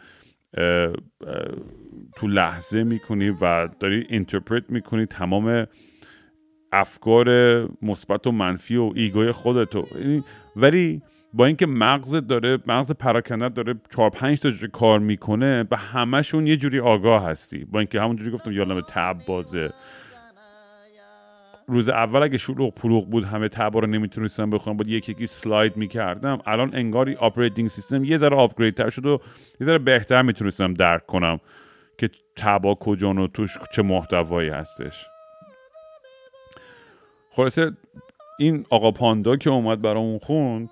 [2.16, 5.66] تو لحظه می‌کنی و داری اینترپرت می‌کنی تمام
[6.72, 7.28] افکار
[7.82, 9.86] مثبت و منفی و ego ی خودتو.
[10.56, 16.46] ولی با اینکه مغز داره مغز پراکنده داره چهار پنج تا کار می‌کنه به همشون
[16.46, 17.64] یه جوری آگاه هستی.
[17.64, 19.70] با اینکه همونجوری گفتم یه عالمه tab بازه.
[21.66, 25.26] روز اول اگه شلوغ پلوغ بود همه tab ا رو نمی‌تونستم بخونم بود یکی یکی
[25.26, 26.38] slide می‌کردم.
[26.46, 29.20] الان انگاری operating system یه ذره upgrade تر شد و
[29.60, 31.40] یه ذره بهتر می‌تونستم درک کنم
[31.98, 35.06] که tab ا کجا و توش چه محتوایی هستش.
[37.30, 37.72] خلاصه
[38.38, 40.70] این آقا پاندا که اومد برامون خوند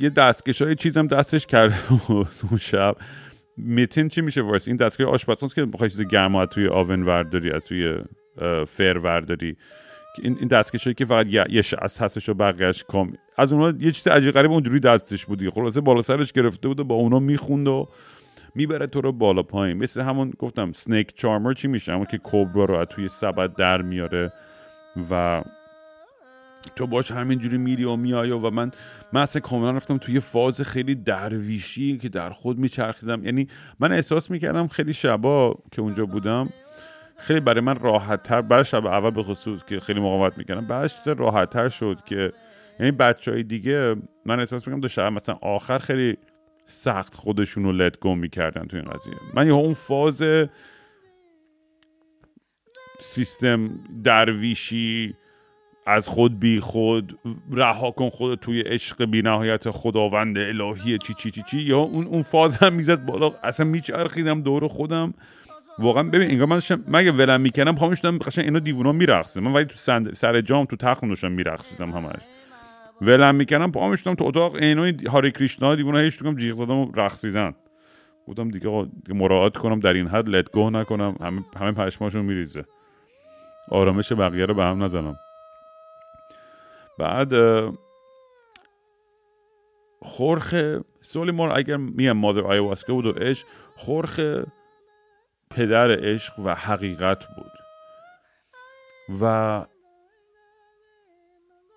[0.00, 1.74] یه دستکش های چیزم دستش کرده
[2.08, 2.96] اون شب.
[3.56, 7.64] میتین چی میشه وارس این دستگاه آشپزخونه که بخوای چیز گرم توی آون ورداری از
[7.64, 7.98] توی
[8.66, 9.56] فر ورداری.
[10.22, 13.12] این این دستکشی که فقط یه شست هستش و بقیهش کام.
[13.36, 16.84] از اونها یه چیز عجیب غریب اونجوری دستش بودی خلاصه بالا سرش گرفته بود و
[16.84, 17.88] با اونا می‌خوند و
[18.54, 19.76] می‌بره تو رو بالا پایین.
[19.76, 24.32] مثل همون گفتم سنیک چارمر چی میشه؟ همون که کوبرا رو توی سبد در میاره
[25.10, 25.42] و
[26.76, 28.70] تو باش همینجوری میری و میای و من
[29.12, 33.24] من اصلا کاملا رفتم توی فاز خیلی درویشی که در خود میچرخیدم.
[33.24, 33.46] یعنی
[33.80, 36.48] من احساس می‌کردم خیلی شبا که اونجا بودم
[37.16, 40.96] خیلی برای من راحت تر بعد شب اول به خصوص که خیلی مقاومت می‌کردم بعدش
[40.96, 42.32] چیز راحت تر شد که
[42.80, 43.96] یعنی بچه های دیگه
[44.26, 46.16] من احساس می‌کنم دو شب مثلا آخر خیلی
[46.66, 49.14] سخت خودشون رو لت گم می‌کردن تو این قضیه.
[49.34, 50.22] من یه اون فاز
[52.98, 53.70] سیستم
[54.04, 55.14] درویشی
[55.90, 57.18] از خود بی خود
[57.52, 61.58] رها کن خود توی عشق بی نهایت خداوند الهی چی چی چی چی.
[61.58, 65.14] یا اون اون فاز هم می‌زد بالا اصلا میچرخیدم دور خودم.
[65.78, 69.52] واقعا ببین انگار من داشتم مگه ولم می‌کردم پا می‌شدم قشنگ اینا دیوونا میرقصیدم من
[69.52, 69.74] ولی تو.
[70.12, 72.22] سر جام تو تخت داشتم میرقصیدم همش.
[73.00, 76.92] ولم می‌کردم پا می‌شدم تو اتاق اینو هاری کریشنا دیوونا هیچ تو جیغ زدم و
[76.94, 77.54] رقصیدن.
[78.28, 82.64] گفتم دیگه مراعات کنم در این حد لت گو نکنم همه همه پشماشون میریزه.
[83.68, 85.16] آرامش بقیه رو به هم نزنم.
[87.00, 87.32] بعد
[91.00, 94.46] سولی مار اگر میم مادر آیواسکا بود و عشق خورخه
[95.50, 97.52] پدر عشق و حقیقت بود.
[99.22, 99.66] و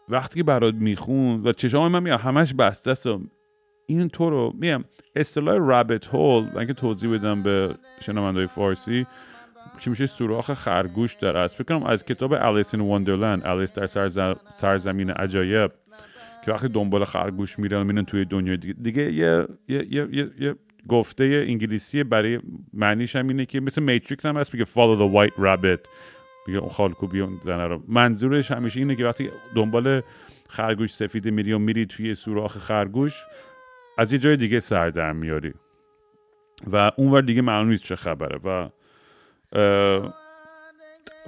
[0.10, 3.08] وقتی که برات می‌خوند و چشام من میگم همش بسته است
[3.88, 4.84] این تو رو میگم
[5.16, 9.08] اصطلاح رابط هول من که توضیح بدم به شنوندهای فارسی
[9.80, 13.88] که میشه؟ سوراخ خرگوش در است فکر کنم از کتاب الیس این وندرلند الیس در
[13.88, 15.71] سرز- سرزمین عجایب
[16.45, 20.56] که وقتی دنبال خرگوش میرن میرن توی دنیا دیگه دیگه یه یه یه, یه,
[20.88, 22.39] گفته انگلیسی برای
[22.73, 25.89] معنیش هم اینه که مثل میتریکس هم هست میگه follow the white rabbit.
[26.47, 30.02] میگه اون خالکوبی اون زنه رو منظورش همیشه اینه که وقتی دنبال
[30.49, 33.13] خرگوش سفید میری و میری توی سوراخ خرگوش
[33.97, 35.54] از یه جای دیگه سر در میاری.
[36.71, 38.39] و اونور دیگه معلوم نیست چه خبره.
[38.43, 38.69] و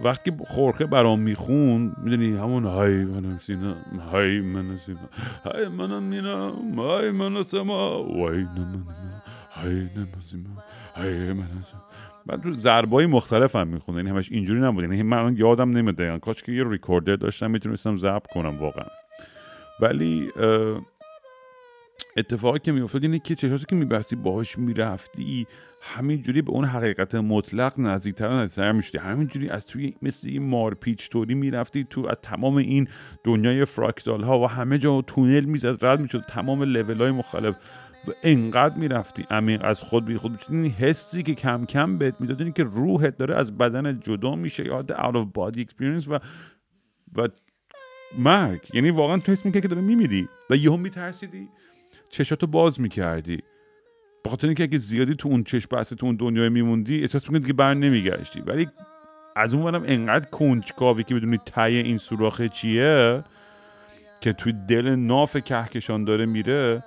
[0.04, 3.76] وقتی خورخه برام میخون می‌دونی همون های منم سینا
[4.12, 5.00] های منم سینا
[5.46, 10.64] های منم مینا های منم سما وای نمانم های نمانم سیما
[10.96, 11.84] های سما.
[12.26, 16.44] بعد تو ضربای مختلف هم می‌خونه یعنی همش اینجوری نبود یعنی من یادم نمیاد کاش
[16.44, 18.88] که یه ریکوردر داشتم می‌تونستم ضبط کنم واقعا.
[19.80, 20.30] ولی
[22.18, 25.48] اتفاقی که میافتاد اینه که چشاتی که میبستی باهاش می‌رفتی
[25.82, 28.98] همینجوری به اون حقیقت مطلق نزدیکتر و نزدیکتر می‌شدی.
[28.98, 32.88] همینجوری از توی مثل این مارپیچ طوری می‌رفتی تو از تمام این
[33.24, 37.56] دنیای فراکتال ها و همه جا تونل می‌زد رد می‌شد تمام لول های مختلف
[38.08, 42.40] و انقدر می‌رفتی عمیق از خود بی خود این حسی که کم کم بهت می‌داد
[42.40, 46.20] اینه که روحت داره از بدن جدا میشه یاد out of body experience و
[47.18, 47.28] و
[48.18, 48.62] مرگ.
[48.74, 50.28] یعنی واقعا تو حس می‌کنی که داره میمیری.
[50.50, 51.48] و یهو میترسیدی.
[52.16, 53.38] چشاتو باز می‌کردی.
[54.24, 57.40] به خاطر اینکه اگه زیادی تو اون چشم بسته تو اون دنیای میموندی احساس می‌کنی
[57.40, 58.42] دیگه بر نمیگشتی.
[58.42, 58.68] ولی
[59.36, 63.24] از اون ورم انقدر کنجکاوی که بدونی ته این سوراخ چیه
[64.22, 66.84] که توی دل ناف کهکشان داره میره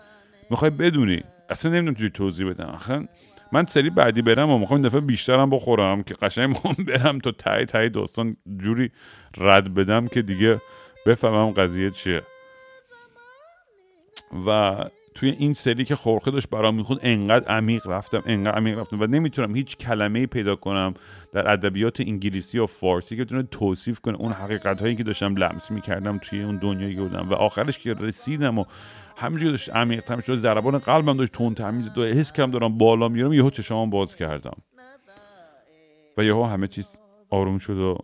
[0.50, 1.22] می‌خوای بدونی.
[1.50, 2.66] اصلا نمی‌دونم چجوری توضیح بدم.
[2.66, 3.08] آخه
[3.52, 7.64] من سری بعدی برم و می‌خوام دفعه بیشترم بخورم که قشنگ می‌خوام برم تا ته
[7.64, 8.90] ته داستان جوری
[9.38, 10.60] رد بدم که دیگه
[11.06, 12.22] بفهمم قضیه چیه.
[14.46, 14.76] و
[15.18, 19.06] توی این سری که خورخه داشت برام می‌خوند انقدر عمیق رفتم انقدر عمیق رفتم و
[19.06, 20.94] نمی‌تونم هیچ کلمه پیدا کنم
[21.32, 25.70] در ادبیات انگلیسی و فارسی که بتونه توصیف کنه اون حقیقت هایی که داشتم لمس
[25.70, 28.64] می‌کردم توی اون دنیایی که بودم و آخرش که رسیدم و
[29.16, 32.78] همینجوری داشت عمیق تر می‌شد ضربان قلبم داشت تون تر می‌زد و حس کردم دارم
[32.78, 34.56] بالا میرم یهو چشامم باز کردم.
[36.18, 36.98] و یهو همه چیز
[37.30, 37.98] آروم شد و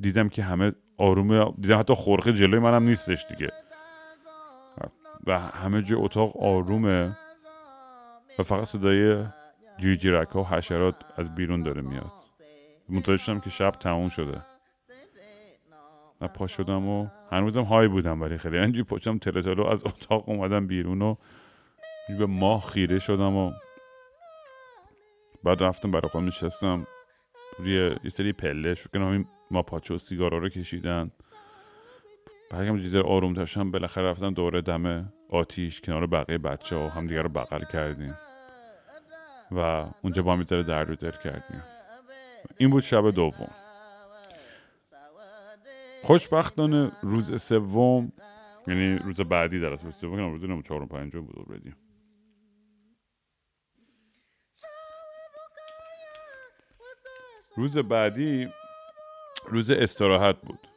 [0.00, 3.63] دیدم که همه آرومه دیدم حتی خورخه جلوی منم نیستش دیگه.
[5.26, 7.16] و همه جای اتاق آرومه
[8.38, 9.24] و فقط صدای
[9.78, 12.12] جیرجیرک ها و حشرات از بیرون داره میاد.
[12.88, 14.42] متوجه شدم که شب تموم شده.
[16.20, 18.58] و پا شدم و هنوزم های بودم ولی خیلی.
[18.58, 21.16] اینجوری پشتم تلو از اتاق اومدم بیرون و
[22.18, 23.52] به ماه خیره شدم و
[25.44, 26.86] بعد رفتم برای خودم نشستم.
[27.58, 31.10] روی یه سری پله کنم این ما پاچه و سیگارا رو کشیدن.
[32.54, 37.28] هم چیز آروم داشتم بالاخره رفتم دوره دم آتیش کنار بقیه بچه ها همدیگه رو
[37.28, 38.14] بغل کردیم.
[39.50, 41.62] و اونجا با هم یه ذره درد و دل کردیم.
[42.58, 43.50] این بود شب دوم.
[46.02, 48.12] خوشبختانه روز سوم
[48.66, 51.74] یعنی روز بعدی در اصل سوم کنم روز نمو چهارم پنجم بود اوردی
[57.56, 58.48] روز بعدی
[59.48, 60.68] روز استراحت بود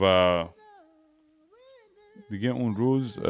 [0.00, 0.44] و
[2.30, 3.20] دیگه اون روز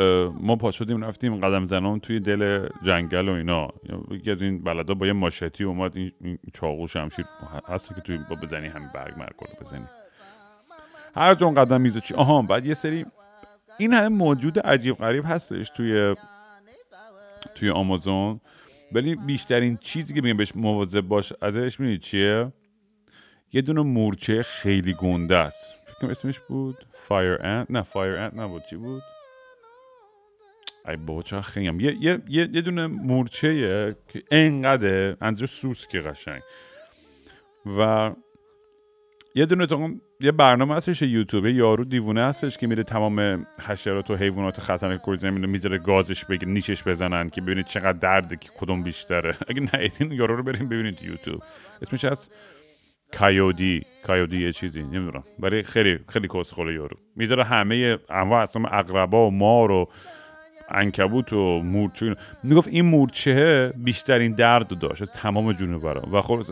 [0.41, 3.69] ما پا شدیم رفتیم قدم زنان توی دل جنگل و اینا.
[4.11, 7.25] یکی از این بلدا با یه ماشتی اومد این چاقو شمشیر
[7.69, 9.85] هست که توی با بزنی همین برگ مرگ رو بزنی.
[11.15, 13.07] هر جون قدم میزه چی؟ آها بعد یه سری
[13.79, 16.15] این همه موجود عجیب غریب هستش توی
[17.55, 18.41] توی آمازون.
[18.93, 22.53] ولی بیشترین چیزی که میگم بهش مواظب باش ازش می‌دونی چیه؟
[23.53, 25.76] یه دونه مورچه خیلی گنده است.
[25.97, 28.63] فکر کنم اسمش بود؟ fire ant نه fire ant نبود.
[28.71, 29.03] چی بود؟
[30.89, 36.43] ای بابا چرا خیلی یه, یه, یه, یه دونه مورچه که انقدر اندازه سوسک قشنگ.
[37.79, 38.13] و
[39.35, 41.47] یه دونه تو یه برنامه هستش یوتیوب.
[41.47, 46.25] یارو دیوونه هستش که میره تمام حشرات و حیوانات خطرناک کره زمین رو می‌ذاره گازش
[46.25, 49.37] بگیرن نیشش بزنن که ببینید چقدر درده که کدوم بیشتره.
[49.49, 51.43] اگه ندیدین یارو رو بریم ببینید یوتیوب.
[51.83, 52.31] اسمش از
[53.13, 55.25] کایودی کایودی یه چیزی نمی‌دونم.
[55.39, 56.97] ولی خیلی خیلی کسخله یارو.
[57.17, 59.89] می‌ذاره همه انواع اصلا اقربا و مار و
[60.69, 66.03] انکبوت و مورچه می‌گفت این مورچه بیشترین درد داشت از تمام جونورا.
[66.13, 66.51] و خلاص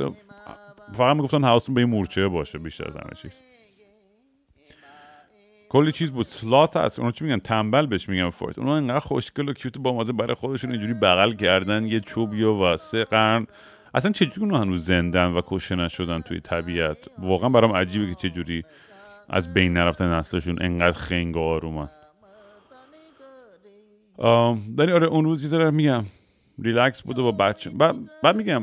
[0.92, 3.32] فقط می‌گفتن حواستون به این مورچه باشه بیشتر از همه چیز.
[5.68, 6.24] کلی چیز بود.
[6.24, 6.98] سلات هست.
[6.98, 10.34] اونو چی میگن؟ تنبل بهش میگن فورت اونو انقدر خوشگل و کیوت با مازه برای
[10.34, 11.86] خودشون اینجوری بغل کردن.
[11.86, 13.46] یه چوبی و سه قرن.
[13.94, 18.64] اصلا چجوری اونو هنوز زنده‌ن و کشته نشدن توی طبیعت؟ واقعا برام عجیبه که چجوری
[19.28, 21.88] از بین نرفتن نسلشون انقدر خنگ و آرومن.
[24.76, 26.04] ولی آره اون روز یه میگم
[26.62, 27.70] ریلکس بوده با بچه
[28.22, 28.62] بعد میگم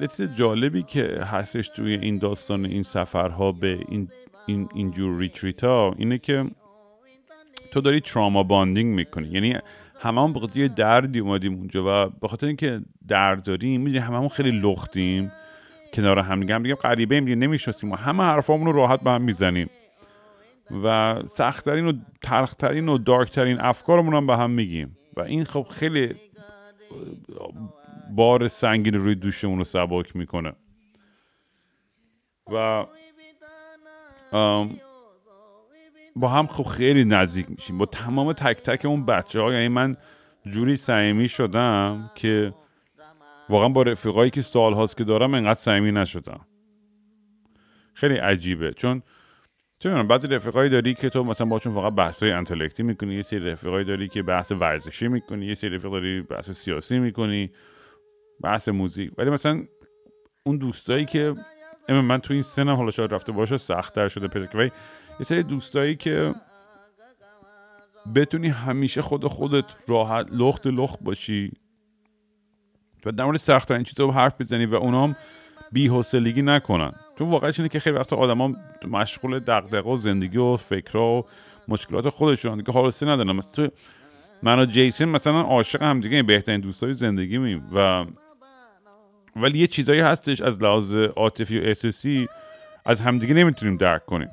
[0.00, 4.08] یه چیز جالبی که هستش توی این داستان این سفرها به این
[4.46, 6.50] این اینجور retreat ها اینه که
[7.72, 9.28] تو داری trauma bonding می‌کنی.
[9.28, 9.56] یعنی
[10.00, 14.50] هممون به یه دردی اومدیم اونجا و به خاطر اینکه درد داریم می‌دونی هممون خیلی
[14.50, 15.32] لختیم
[15.94, 17.24] کنار هم دیگه هم دیگه غریبه ایم
[17.92, 19.70] و همه حرفامون رو راحت به هم می‌زنیم.
[20.84, 24.96] و سختترین و ترخترین و دارکترین افکارمون هم به هم میگیم.
[25.16, 26.14] و این خب خیلی
[28.10, 30.52] بار سنگین روی دوشمون رو سباک می‌کنه.
[32.52, 32.84] و
[36.16, 37.78] با هم خب خیلی نزدیک میشیم.
[37.78, 39.96] با تمام تک تک اون بچه ها یعنی من
[40.46, 42.54] جوری صمیمی شدم که
[43.48, 46.40] واقعا با رفیقایی که سال هاست که دارم انقدر صمیمی نشدم.
[47.94, 48.72] خیلی عجیبه.
[48.72, 49.02] چون
[49.84, 53.50] می‌دونم بعضی رفیقایی داری که تو مثلا باشون فقط بحث های انتلکتی می‌کنی یه سری
[53.50, 57.50] رفیقایی داری که بحث ورزشی می‌کنی یه سری رفیق داری بحث سیاسی می‌کنی
[58.42, 59.12] بحث موزیک.
[59.18, 59.64] ولی مثلا
[60.42, 61.34] اون دوستایی که
[61.88, 64.72] من تو این سنم حالا شاید رفته باشه سختتر شده پیدا ولی
[65.20, 66.34] یه سری دوستایی که
[68.14, 71.52] بتونی همیشه خود خودت راحت لخت لخت باشی
[73.06, 75.16] و در مورد سخت این چیزا حرف بزنی و اونام
[75.72, 76.92] بی حوصلگی نکنن.
[77.18, 78.52] چون واقعا اینه که خیلی وقت آدما
[78.88, 81.26] مشغول دغدغه و زندگی و فکرها و
[81.68, 82.58] مشکلات خودشون.
[82.58, 83.32] دیگه حوصله ندارن.
[83.32, 83.74] مثلا تو
[84.42, 88.06] من و جیسون مثلا عاشق هم دیگه بهترین دوستای زندگی میم و
[89.36, 92.28] ولی یه چیزایی هستش از لحاظ عاطفی و احساسی
[92.84, 94.28] از همدیگه نمی‌تونیم درک کنیم.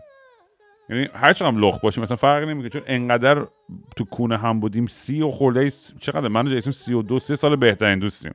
[0.89, 3.47] یعنی هر چقدر لخ باشیم مثلا فرق نمی‌کنه چون انقدر
[3.95, 5.69] تو کونه هم بودیم سی و خورده
[6.00, 8.34] چقدر؟ من جیسون سی و دو سه سال بهترین دوستیم.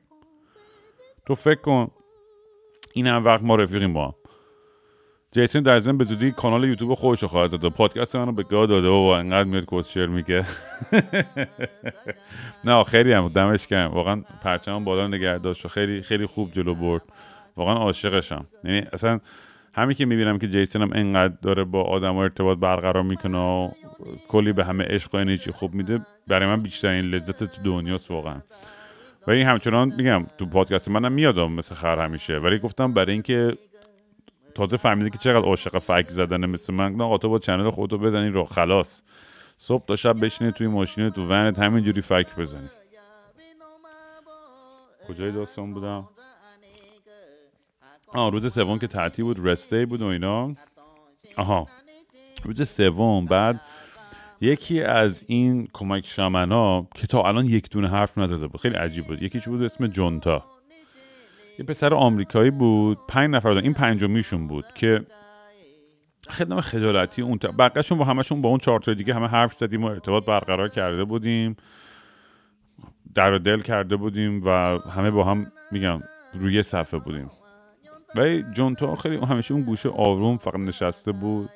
[1.25, 1.91] تو فکر کن
[2.93, 4.13] این هم وقت ما رفیقیم با هم.
[5.31, 8.65] جیسون در ضمن به زودی کانال یوتیوب خودش رو خواهد داده پادکست منو به گاه
[8.65, 10.45] داده و انقدر میاد کوسچر میگه.
[12.65, 16.75] نه خیلی هم دمش کردم واقعا پرچم بالا نگه داشت و خیلی خیلی خوب جلو
[16.75, 17.01] برد.
[17.57, 18.45] واقعا عاشقشم.
[18.63, 19.19] یعنی اصلا
[19.73, 23.69] همین که می‌بینم که جیسون هم انقدر داره با آدم ارتباط برقرار می‌کنه و
[24.27, 28.41] کلی به همه عشق و انرژی خوب میده برای من بیشترین لذت تو دنیاست واقعا.
[29.27, 32.37] ولی همچنان میگم تو پادکست منم میادم مثل خر همیشه.
[32.37, 33.57] ولی گفتم برای اینکه
[34.55, 38.29] تازه فهمیده که چقدر عاشق فک زدنه مثل من آقا تو با چنل خودتو بزنی
[38.29, 39.03] رو خلاص.
[39.57, 42.69] صبح تا شب بشینی توی ماشین تو ونت همینجوری فک بزنی.
[45.07, 46.09] کجای داستان بودم؟
[48.13, 50.55] آه روز سوم که تعطیل بود رسته بود و اینا.
[51.37, 51.67] آها.
[52.43, 53.61] روز سوم بعد
[54.41, 59.07] یکی از این کمک شمنا که تا الان یک دونه حرف نزده بود خیلی عجیب
[59.07, 59.23] بود.
[59.23, 60.45] یکیش بود؟ اسم جونتا.
[61.59, 63.63] یه پسر آمریکایی بود پنج نفر دارن.
[63.63, 65.05] این پنجمیشون بود که
[66.29, 70.25] خدمه خجالتی اون بقیهشون با همشون با اون چهار دیگه همه حرف زدیم و ارتباط
[70.25, 71.55] برقرار کرده بودیم.
[73.15, 74.49] در دل کرده بودیم و
[74.95, 76.01] همه با هم میگم
[76.33, 77.29] روی صفحه بودیم.
[78.15, 81.49] ولی جونتا خیلی همیشه اون گوشه آروم فقط نشسته بود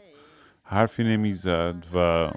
[0.63, 2.29] حرفی نمی‌زد و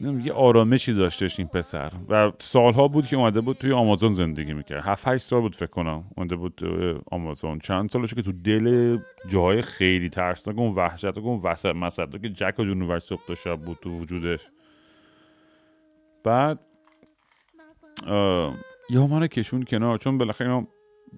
[0.00, 1.92] یه آرامشی داشتش این پسر.
[2.08, 4.84] و سالها بود که اومده بود توی آمازون زندگی می‌کرد.
[4.84, 7.58] هفت هشت سال بود فکر کنم اومده بود توی آمازون.
[7.58, 12.54] چند سالش که تو دل جاهای خیلی ترسناک اون وحشت اون وسط مسد که جک
[12.58, 14.40] و صبح شب بود تو وجودش.
[16.24, 16.58] بعد
[18.90, 20.66] یا من کشون کنار چون بالاخره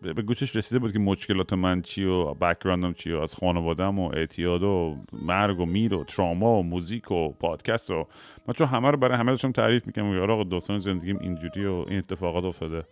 [0.03, 4.11] به گوشش رسیده بود که مشکلات من چی و بکراندم چی و از خانوادم و
[4.15, 8.07] اعتیاد و مرگ و میر و تراما و موزیک و پادکست و
[8.47, 11.85] من چون همه رو برای همه داشتم تعریف می‌کنم یارو آقا داستان زندگیم اینجوری و
[11.89, 12.85] این اتفاقات افتاده.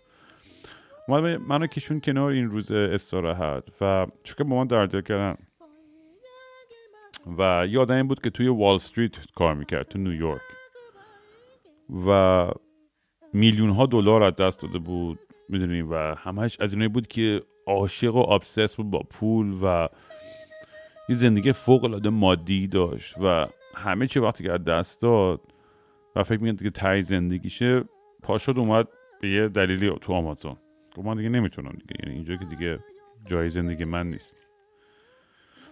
[1.48, 5.36] منو کشون کنار این روز استراحت و چون که با من در کردن
[7.38, 10.40] و یادم این بود که توی وال استریت کار می‌کرد تو نیویورک
[12.06, 12.50] و
[13.32, 15.18] میلیون ها دلار از دست داده بود.
[15.48, 19.88] می‌دونی و همش از اینایی بود که عاشق و آبسس بود با پول و
[21.08, 25.40] یه زندگی فوق العاده مادی داشت و همه چی وقتی که از دست داد
[26.16, 27.84] و فکر می‌کنه دیگه تای زندگیشه
[28.22, 28.88] پاشد اومد
[29.20, 30.56] به یه دلیلی تو آمازون.
[30.96, 32.78] گفت من دیگه نمی‌تونم دیگه یعنی اینجا که دیگه
[33.26, 34.36] جای زندگی من نیست.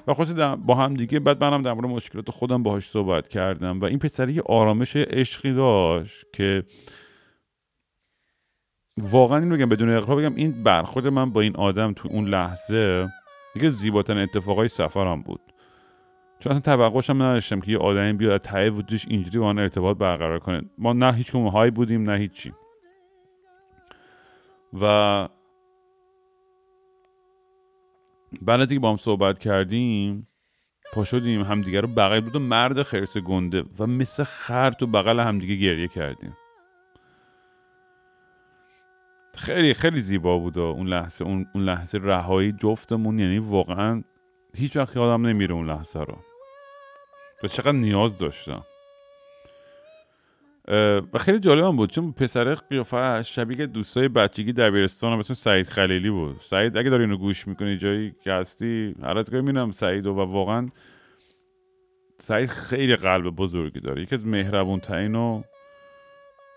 [0.07, 3.85] و خود با هم دیگه بعد منم در مورد مشکلات خودم باهاش صحبت کردم و
[3.85, 6.65] این پسر یه آرامش عشقی داشت که
[8.99, 13.09] واقعا این بگم بدون اقرار بگم این برخورد من با این آدم تو اون لحظه
[13.55, 15.41] دیگه زیباترین اتفاقای سفرم بود.
[16.39, 20.39] چون اصلا توقعش هم نداشتم که یه آدمی بیاد ته وجودش اینجوری با ارتباط برقرار
[20.39, 20.63] کنه.
[20.79, 22.53] ما نه هیچ های بودیم نه هیچی.
[24.81, 25.29] و
[28.43, 30.29] بعد از اینکه با هم صحبت کردیم
[30.93, 35.57] پا شدیم همدیگه رو بغل بود مرد خرس گنده و مثل خر تو بغل همدیگه
[35.57, 36.37] گریه کردیم.
[39.37, 44.03] خیلی خیلی زیبا بود اون لحظه اون, اون لحظه رهایی جفتمون یعنی واقعا
[44.57, 46.19] هیچ وقت یادم نمیره اون لحظه رو.
[47.43, 48.63] و چقدر نیاز داشتم.
[51.13, 56.11] و خیلی جالب هم بود چون پسر قیافه شبیه دوستای بچگی دبیرستان مثل سعید خلیلی
[56.11, 56.37] بود.
[56.41, 60.69] سعید اگه داری اینو گوش می‌کنی جایی که هستی هر از می‌بینم سعید و واقعا
[62.19, 64.03] سعید خیلی قلب بزرگی داره.
[64.03, 65.43] یکی از مهربون ترین و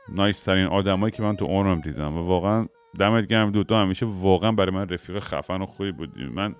[0.10, 2.66] نایس ترین آدمایی که من تو عمرم دیدم و واقعا
[3.00, 6.24] دمت گرم دوتا همیشه واقعا برای من رفیق خفن و خوبی بودی.
[6.24, 6.56] من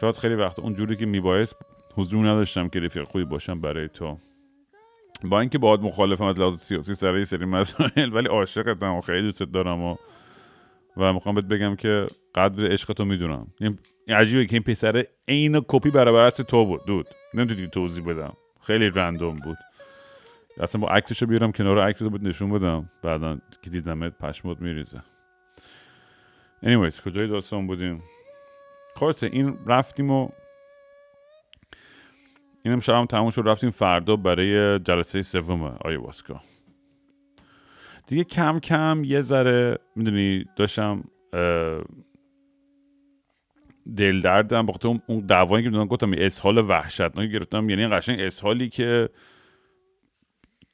[0.00, 1.56] شاید خیلی وقت اونجوری که میبایست
[1.94, 4.18] حضور نداشتم که رفیق خوبی باشم برای تو.
[5.24, 9.22] با اینکه باید مخالفم از لحاظ سیاسی سر یه سری مسائل ولی عاشقتم و خیلی
[9.22, 9.96] دوست دارم و
[10.96, 13.46] و می‌خوام بهت بگم که قدر عشق می‌دونم.
[13.60, 13.78] این
[14.08, 16.80] عجیبه که این پسر عین کپی برابر تو بود.
[16.86, 17.06] دود.
[17.34, 18.32] نمی‌تونی توضیح بدم.
[18.60, 19.56] خیلی رندوم بود.
[20.60, 22.90] اصلا با عکسشو بیارم کنار عکسش رو نشون بدم.
[23.02, 25.02] بعدا که دیدمت پشمات میریزه.
[26.64, 28.02] Anyways کجای داستان بودیم؟
[28.96, 30.28] خلاصه این رفتیم و
[32.62, 33.42] این هم تموم شد.
[33.44, 36.40] رفتیم فردا برای جلسه سوم آیواسکا.
[38.06, 41.04] دیگه کم کم یه ذره می‌دونی داشتم
[43.96, 47.70] دل دردم بخاطر اون دعوایی که گفتم اسهال وحشتناکی گرفتم.
[47.70, 49.08] یعنی قشنگ اسهالی که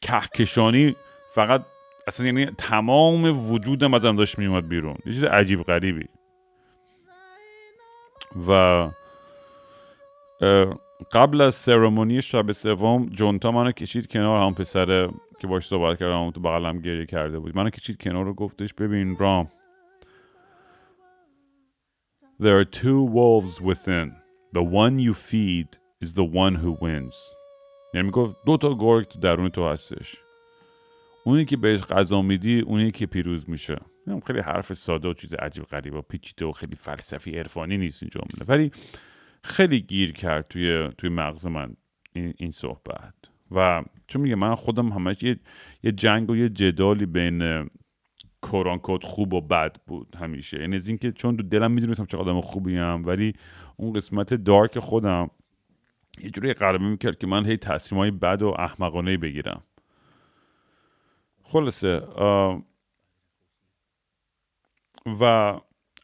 [0.03, 0.97] کهکشانی
[1.35, 1.63] فقط
[2.07, 6.09] اصلا یعنی تمام وجودم ازم داشت میومد بیرون یه چیز عجیب غریبی
[8.49, 8.89] و
[11.13, 16.31] قبل از سرمونی شب سوم جونتا منو کشید کنار هم پسر که باش صحبت کردم
[16.31, 19.49] تو بغلم گریه کرده بود منو کشید کنار رو گفتش ببین رام
[22.39, 24.09] There are two wolves within.
[24.53, 25.69] The one you feed
[26.03, 27.17] is the one who wins.
[27.95, 30.17] یعنی می‌گفت دو تا گرگ تو درون تو هستش.
[31.25, 33.77] اونی که بهش غذا میدی اونی که پیروز میشه.
[34.27, 38.11] خیلی حرف ساده و چیز عجیب غریب و پیچیده و خیلی فلسفی عرفانی نیست این
[38.11, 38.47] جمله.
[38.49, 38.71] ولی
[39.45, 41.77] خیلی گیر کرد توی توی مغز من
[42.13, 43.15] این, این صحبت.
[43.51, 45.37] و چون میگه من خودم همش یه,
[45.83, 47.71] یه جنگ و یه جدالی بین
[48.41, 50.61] کوران کود خوب و بد بود همیشه.
[50.61, 53.33] یعنی از اینکه چون تو دلم می‌دونستم چه آدم خوبیم ولی
[53.77, 55.31] اون قسمت دارک خودم
[56.23, 59.63] یه جوری قربه می‌کرد که من هی تصمیم های بد و احمقانه بگیرم.
[61.43, 62.03] خلاصه
[65.21, 65.55] و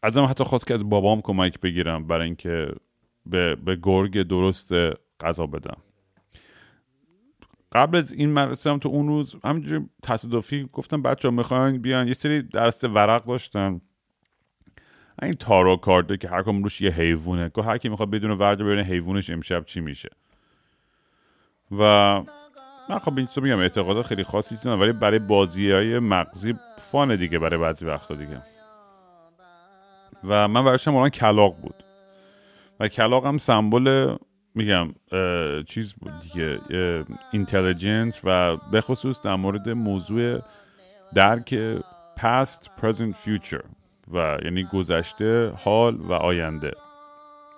[0.03, 2.67] ازم حتی خواست که از بابام کمک بگیرم برای اینکه
[3.25, 4.71] به, به گرگ درست
[5.19, 5.77] غذا بدم.
[7.71, 12.07] قبل از این مرسه هم تو اون روز همینجوری تصادفی گفتم بچه ها می‌خواین بیان.
[12.07, 13.81] یه سری درست ورق داشتن.
[15.21, 17.51] این تارو کارده که هر کم روش یه حیوونه.
[17.55, 20.09] که هر کی می‌خواد بدون ورد ببینه حیوانش امشب چی میشه.
[21.71, 21.83] و
[22.89, 27.39] من خب این میگم اعتقادات خیلی خاصی چیزن ولی برای بازی های مغزی فان دیگه
[27.39, 28.41] برای بعضی وقتا دیگه.
[30.23, 31.83] و من برشم کلاق بود.
[32.79, 34.15] و کلاق هم سمبل
[34.55, 34.93] میگم
[35.63, 36.59] چیز بود دیگه
[37.31, 40.39] اینتلیجنس و به خصوص در مورد موضوع
[41.13, 41.79] درک
[42.19, 43.65] past present future.
[44.13, 46.71] و یعنی گذشته حال و آینده.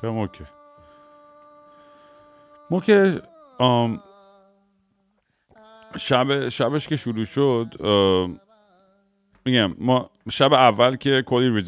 [0.01, 0.43] تمام okay.
[2.71, 3.21] ما که
[5.97, 7.75] شب شبش که شروع شد
[9.45, 11.63] میگم ما شب اول که کلی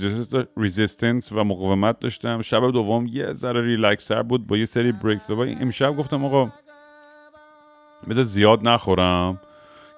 [0.57, 2.41] resistance و مقاومت داشتم.
[2.41, 6.51] شب دوم یه ذره ریلکسر بود با یه سری break و امشب گفتم آقا
[8.09, 9.39] بذار زیاد نخورم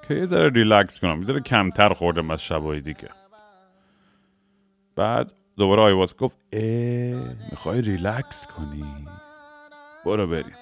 [0.08, 1.18] که یه ذره ریلکس کنم.
[1.18, 3.10] یه ذره کمتر خوردم از شبای دیگه.
[5.00, 6.62] بعد دوباره آیواز گفت اه
[7.52, 8.86] می‌خوای ریلکس کنی؟
[10.06, 10.56] برو بریم.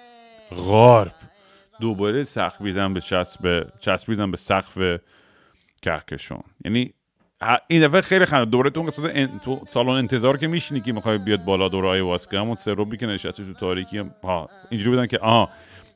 [0.51, 1.11] غارب.
[1.81, 4.99] دوباره سخت بیدم به چسب چسبیدم به سقف
[5.81, 6.43] کهکشان.
[6.65, 6.93] یعنی
[7.67, 9.39] این دفعه خیلی خنده دوره تو قسمت ان...
[9.45, 13.05] تو سالن انتظار که میشینی که می‌خوای بیاد بالا دوره های واسکه همون سروبی که
[13.05, 15.49] نشستی تو تاریکی ها اینجوری بودن که آها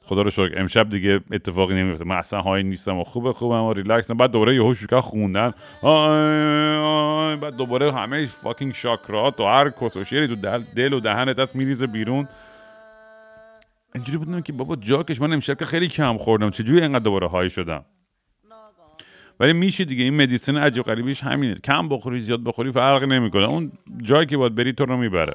[0.03, 0.53] خدا رو شکر.
[0.57, 3.55] امشب دیگه اتفاقی نمیفته من اصلا های نیستم و خوبه خوبه.
[3.55, 5.53] و ریلکس بعد دوره یهو شروع خوندن.
[7.41, 11.39] بعد دوباره همه فاکینگ شاکرات و هر کس و شیری تو دل, دل و دهنت
[11.39, 12.27] هست میریزه بیرون.
[13.95, 15.21] اینجوری بودم که بابا جاکش.
[15.21, 16.49] من امشب که خیلی کم خوردم.
[16.49, 17.85] چجوری اینقدر دوباره های شدم؟
[19.39, 20.03] ولی میشه دیگه.
[20.03, 21.55] این مدیسن عجیب غریبیش همینه.
[21.55, 23.45] کم بخوری زیاد بخوری فرق نمی‌کنه.
[23.45, 23.71] اون
[24.03, 25.33] جایی که باید بری تو رو می‌بره.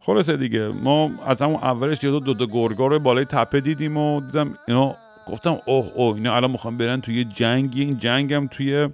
[0.00, 4.20] خلاصه دیگه ما از همون اولش یه دو تا گرگا رو بالای تپه دیدیم و
[4.20, 4.94] دیدم اینا
[5.28, 8.88] گفتم اوه اوه اینا الان می‌خوام برن توی جنگی این جنگم توی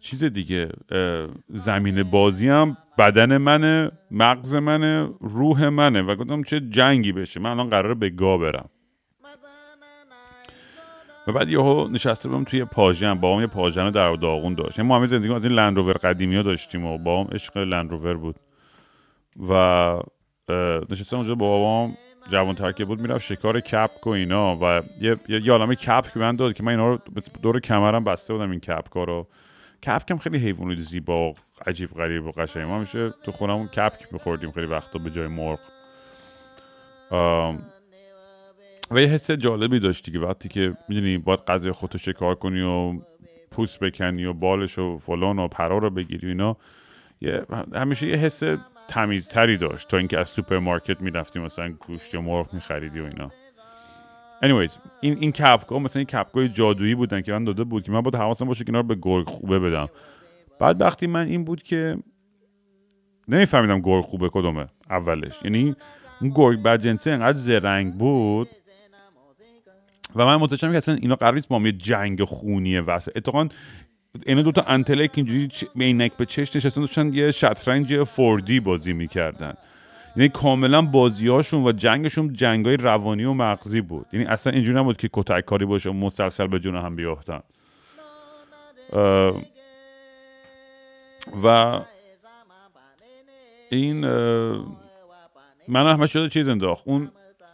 [0.00, 0.68] چیز دیگه
[1.48, 7.50] زمین بازی هم بدن منه مغز منه روح منه و گفتم چه جنگی بشه من
[7.50, 8.68] الان قراره به گا برم.
[11.26, 14.80] و بعد یهو نشسته بودم توی پاژن با هم یه پاژن در داغون داشت.
[14.80, 18.36] ما همه زندگی از این لندروور قدیمی ها داشتیم و با هم عشق لندروور بود.
[19.48, 20.02] و
[20.90, 21.96] نشستم اونجا با بابام
[22.30, 26.52] جوان ترکه بود می‌رفت شکار کپک و اینا و یه یه عالمه کپک من داد
[26.52, 26.98] که من اینا رو
[27.42, 29.26] دور کمرم بسته بودم این کبک رو.
[29.86, 31.34] کبک هم خیلی حیوانی زیبا و
[31.66, 32.62] عجیب غریب و قشنگ.
[32.62, 35.58] ما میشه تو خونمون کبک میخوردیم خیلی وقتا به جای مرغ.
[38.90, 43.00] و یه حس جالبی داشتی که وقتی که می‌دونی باید غذای خودتو شکار کنی و
[43.50, 46.56] پوست بکنی و بالش و فلان و پرا رو بگیری اینا
[47.20, 47.42] یه
[47.74, 48.42] همیشه یه حس
[48.88, 53.30] تمیزتری داشت تا اینکه از سوپرمارکت می‌رفتی مثلا گوشت یا مرغ میخریدی و اینا.
[54.42, 58.00] Anyways این این کپکا مثلا این کپکای جادویی بودن که من داده بود که من
[58.00, 59.88] باید حواسم باشه که اینا رو به گرگ خوبه بدم.
[60.58, 61.96] بعد وقتی من این بود که
[63.28, 65.42] نمیفهمیدم گرگ خوبه کدومه اولش.
[65.44, 65.76] یعنی
[66.20, 68.48] اون گرگ بدجنسه انقدر زرنگ بود
[70.16, 73.48] و من متوجه که اصلا اینا قرار نیست با هم جنگ خونیه و اتفاقا
[74.26, 75.48] اینا دوتا انتلک اینجوری
[75.80, 79.54] عینک به چش نشستن داشتن یه شطرنج فوردی بازی می‌کردن.
[80.16, 84.06] یعنی کاملا بازیهاشون و جنگشون جنگای روانی و مغزی بود.
[84.12, 87.40] یعنی اصلا اینجوری نبود که کتک کاری باشه و مسلسل به جون هم بیافتن.
[91.44, 91.80] و
[93.70, 94.06] این
[95.68, 96.88] منو همش یاد چیز انداخت.
[96.88, 97.10] اون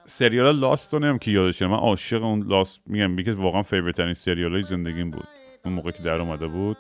[0.07, 1.67] سریال Lost رو نمی‌دونم کی یادشه.
[1.67, 5.38] من عاشق اون Lost میگم یکی واقعا favorite ترین سریال های زندگیم بود.
[5.65, 6.77] اون موقع که در اومده بود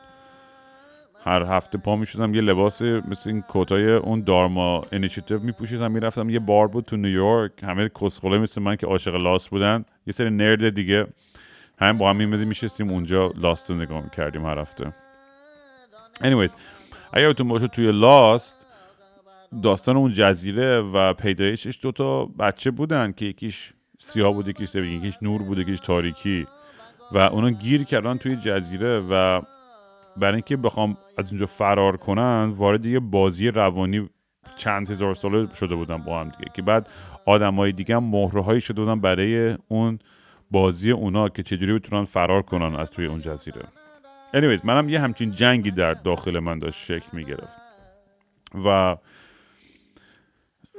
[1.25, 6.39] هر هفته پا می‌شدم یه لباس مثل این کتای اون Dharma Initiative میپوشیدم می‌رفتم یه
[6.39, 10.75] بار بود تو نیویورک همه کسخله مثل من که عاشق Lost بودن یه سری nerd
[10.75, 11.07] دیگه.
[11.81, 14.93] هم با هم میمدیم میشستیم اونجا Lost رو نگاه می‌کردیم هر هفته.
[16.21, 16.53] Anyways
[17.13, 18.67] اگر یادتون باشه توی Lost
[19.63, 25.15] داستان اون جزیره و پیدایشش دوتا بچه بودن که یکیش سیاه بود یکیش سفید یکیش
[25.23, 26.47] نور بود یکیش تاریکی.
[27.13, 29.41] و اونا گیر کردن توی جزیره و
[30.17, 34.11] برای اینکه بخوام از اونجا فرار کنن وارد یه بازی روانی
[34.57, 36.89] چند هزار ساله شده بودن با هم دیگه که بعد
[37.27, 39.99] آدمای دیگه هم مهره شده بودن برای اون
[40.51, 43.61] بازی اونا که چجوری بتونن فرار کنن از توی اون جزیره.
[44.35, 47.55] Anyways منم یه همچین جنگی در داخل من داشت شکل می‌گرفت.
[48.65, 48.97] و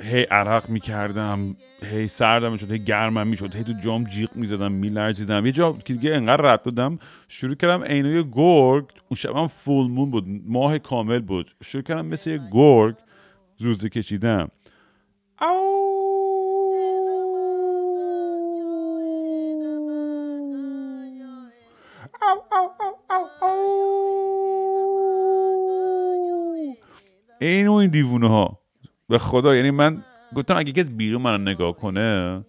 [0.02, 5.45] هی عرق می‌کردم هی سردم می‌شد هی گرمم می‌شد هی تو جام جیغ می‌زدم میلرزیدم.
[5.45, 10.12] یه جا که دیگه انقدر رد دادم شروع کردم عینای گرگ اون شب فول مون
[10.12, 11.52] بود ماه کامل بود.
[11.64, 12.95] شروع کردم مثل یه گرگ
[13.58, 14.47] زوزه کشیدم
[15.41, 15.86] او
[27.39, 28.59] این این دیوونه ها.
[29.10, 30.03] به خدا یعنی من
[30.36, 32.41] گفتم اگه کسی بیرون من نگاه کنه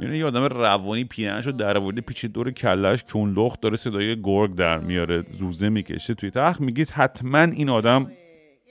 [0.00, 4.22] یعنی یه آدم روانی پیرنش رو در آورده پیچ دور کلش کون لخت داره صدای
[4.22, 8.10] گرگ در میاره زوزه می‌کشه توی تخت میگیز حتما این آدم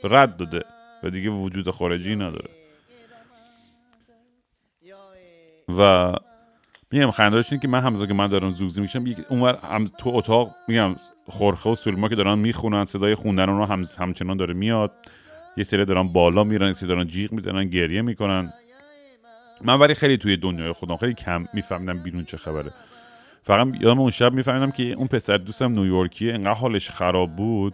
[0.03, 0.61] رد داده
[1.03, 2.49] و دیگه وجود خارجی نداره.
[5.77, 6.13] و
[6.91, 10.95] میگم خندهاش که من همزا که من دارم زوزه می‌کشم اونور هم تو اتاق میگم
[11.27, 14.91] خورخه و سلما که دارن می‌خونن صدای خوندن رو هم همچنان داره میاد.
[15.57, 18.53] یه سری دارن بالا میرن یه سری دارن جیغ می‌زنن گریه می‌کنن.
[19.63, 22.71] من ولی خیلی توی دنیای خودم خیلی کم میفهمیدم بیرون چه خبره.
[23.43, 27.73] فقط یادم اون شب میفهمیدم که اون پسر دوستم نیویورکیه انقدر حالش خراب بود.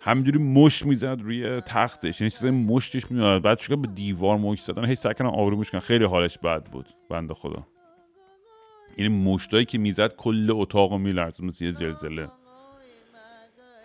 [0.00, 4.84] همینجوری مشت می‌زد روی تختش یعنی صدای مشتش میاد بعد چون به دیوار مشت زدن
[4.84, 7.66] هی سعی کردم آرومش خیلی حالش بد بود بنده خدا.
[8.98, 12.28] یعنی مشتایی که می‌زد کل اتاق رو میلرزون مثل یه زلزله.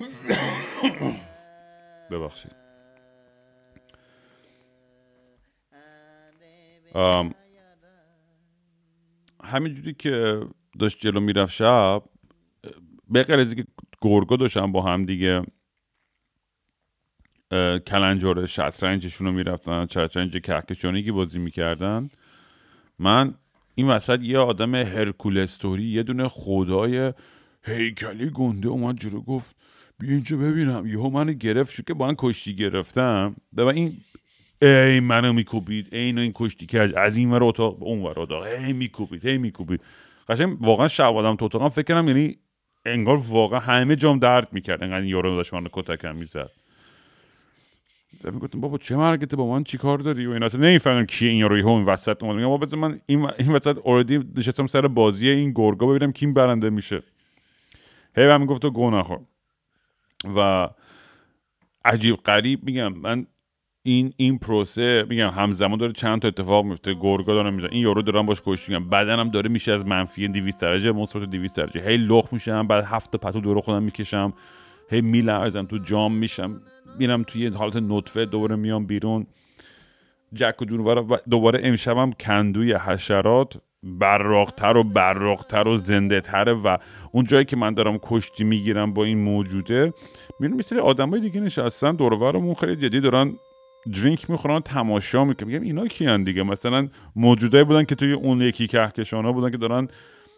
[2.11, 2.60] ببخشید.
[9.43, 10.41] همینجوری که
[10.79, 12.03] داشت جلو می‌رفت شب
[13.09, 13.65] به غیر که
[14.01, 15.41] گرگا داشتن با هم دیگه
[17.87, 22.09] کلنجار شطرنجشون رو می‌رفتن شطرنج کهکشانی که بازی می‌کردن
[22.99, 23.33] من
[23.75, 27.13] این وسط یه آدم هرکولستوری یه دونه خدای
[27.63, 29.55] هیکلی گنده اومد جلو گفت
[29.99, 30.87] بیا اینجا ببینم.
[30.87, 33.35] یهو منو گرفت شو که با من کشتی گرفتم.
[33.53, 33.97] و این
[34.61, 38.47] ای منو میکوبید ای این کشتی که از این ور اتاق اون ور اتاق.
[38.47, 39.81] هی میکوبید هی میکوبید.
[40.29, 42.37] قشنگ واقعا شب آدم تو اتاقم فکر کنم یعنی
[42.85, 44.83] انگار واقعا همه جام درد می‌کرد.
[44.83, 46.49] انقدر یارو داشت منو کتکم می‌زد.
[48.23, 51.67] می‌گفتم بابا چه مرگته؟ با من چیکار داری؟ و این اصلا نمی‌فهمم کیه این یارو
[51.67, 52.35] این وسط اومد.
[52.35, 56.69] میگم بابا من این این وسط اوردی نشستم سر بازی این گرگا ببینم کی برنده
[56.69, 57.03] میشه.
[58.15, 59.03] هی بهم می‌گفت تو گو
[60.37, 60.69] و
[61.85, 62.93] عجیب غریب میگم.
[62.93, 63.27] من
[63.83, 66.93] این این پروسه میگم همزمان داره چند تا اتفاق میفته.
[66.93, 70.61] گرگا دارم می‌زنن این یارو دارم باش کشتی میگم بدنم داره میشه از منفی 200
[70.61, 71.81] درجه مثبت 200 درجه.
[71.81, 74.33] هی لخ میشم بعد هفت پتو دور خودم می‌کشم.
[74.89, 76.61] هی میلرزم تو جام میشم.
[76.99, 79.27] میرم توی حالت نطفه دوباره میام بیرون.
[80.33, 86.77] جک و جونور دوباره امشبم کندوی حشرات براقتر و براقتر و زنده تره و
[87.11, 89.93] اون جایی که من دارم کشتی می‌گیرم با این موجوده
[90.39, 93.33] میرم مثل آدمای دیگه نشستن دورورمون خیلی جدی دارن
[93.85, 95.47] درینک می‌خورن تماشا می‌کنن.
[95.47, 99.87] میگم اینا کیان دیگه؟ مثلا موجودایی بودن که توی اون یکی کهکشانا بودن که دارن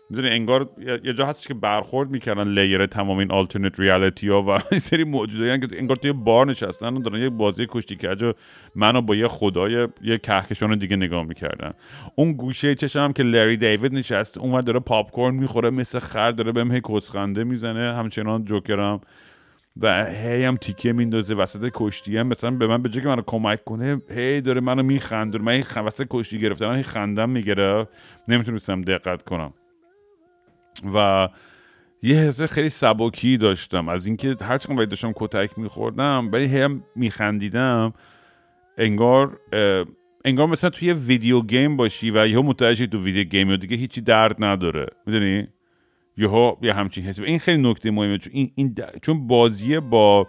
[0.10, 0.70] می‌دونی انگار
[1.04, 5.04] یه جا هستش که برخورد می‌کردن لیر تمام این آلترنت ریالیتی ها و این سری
[5.04, 8.34] موجودایی که انگار توی بار نشستن و دارن یه بازی کشتی کج و
[8.76, 11.74] منو با یه خدای یه کهکشان دیگه نگاه می‌کردن.
[12.16, 16.52] اون گوشه چشم که لری دیوید نشست اونور داره پاپ کورن می‌خوره مثل خر داره
[16.52, 19.02] بهم هی کسخنده می‌زنه همچنان جوکرم
[19.82, 23.64] و هی هم تیکه میندازه وسط کشتی هم مثلا به من به که منو کمک
[23.64, 25.38] کنه هی داره منو میخنده.
[25.38, 27.88] من این وسط کشتی گرفتن هی خندم می‌گیره.
[28.28, 29.54] نمی‌تونستم دقت کنم.
[30.94, 31.30] و
[32.02, 33.90] یه حس خیلی سبکی داشتم.
[33.90, 37.94] از اینکه هر چقدر داشتم کتک میخوردم ولی هم میخندیدم.
[38.78, 39.40] انگار
[40.26, 44.02] انگار مثلا توی ویدیو گیم باشی و یهو متوجه تو ویدیو گیم و دیگه هیچی
[44.02, 44.86] درد نداره.
[45.06, 45.48] می‌دونی؟
[46.18, 47.24] یهو یه همچین حسی.
[47.24, 50.28] این خیلی نکته مهمه چون این, این چون بازی با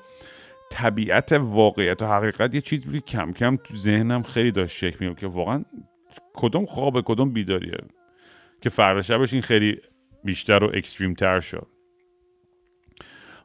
[0.70, 5.14] طبیعت واقعیت و حقیقت یه چیز بود کم کم تو ذهنم خیلی داشت شکل میگم
[5.14, 5.64] که واقعا
[6.34, 7.78] کدوم خوابه کدوم بیداریه.
[8.60, 9.80] که فردا شبش این خیلی
[10.24, 11.66] بیشتر و اکستریم تر شد.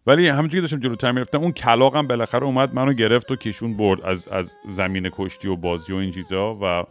[0.08, 4.02] ولی همونجوری که داشتم جلوتر می‌رفتم اون کلاقم بالاخره اومد منو گرفت و کشون برد
[4.02, 6.84] از, از زمین کشتی و بازی و این چیزا و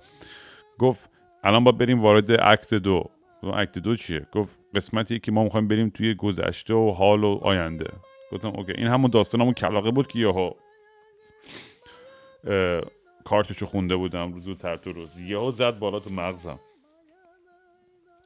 [0.78, 1.10] گفت
[1.44, 3.04] الان باید بریم وارد اکت دو.
[3.54, 7.90] اکت دو چیه؟ گفت قسمتی که ما می‌خوایم بریم توی گذشته و حال و آینده.
[8.32, 10.50] گفتم اوکی این همون داستان همون کلاقه بود که یهو
[13.24, 15.20] کارتشو خونده بودم زودتر تو روز.
[15.20, 16.60] یهو زد بالا تو مغزم.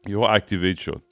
[0.07, 1.03] یهو اکتیویت شد.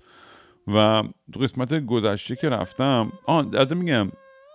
[0.67, 4.13] و دو قسمت گذشته که رفتم آن از میگم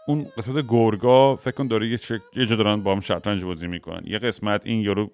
[0.07, 1.99] اون قسمت گرگا فکر کن داره یه,
[2.35, 4.01] یه جا دارن با هم شطرنج بازی می‌کنن.
[4.05, 5.11] یه قسمت این یارو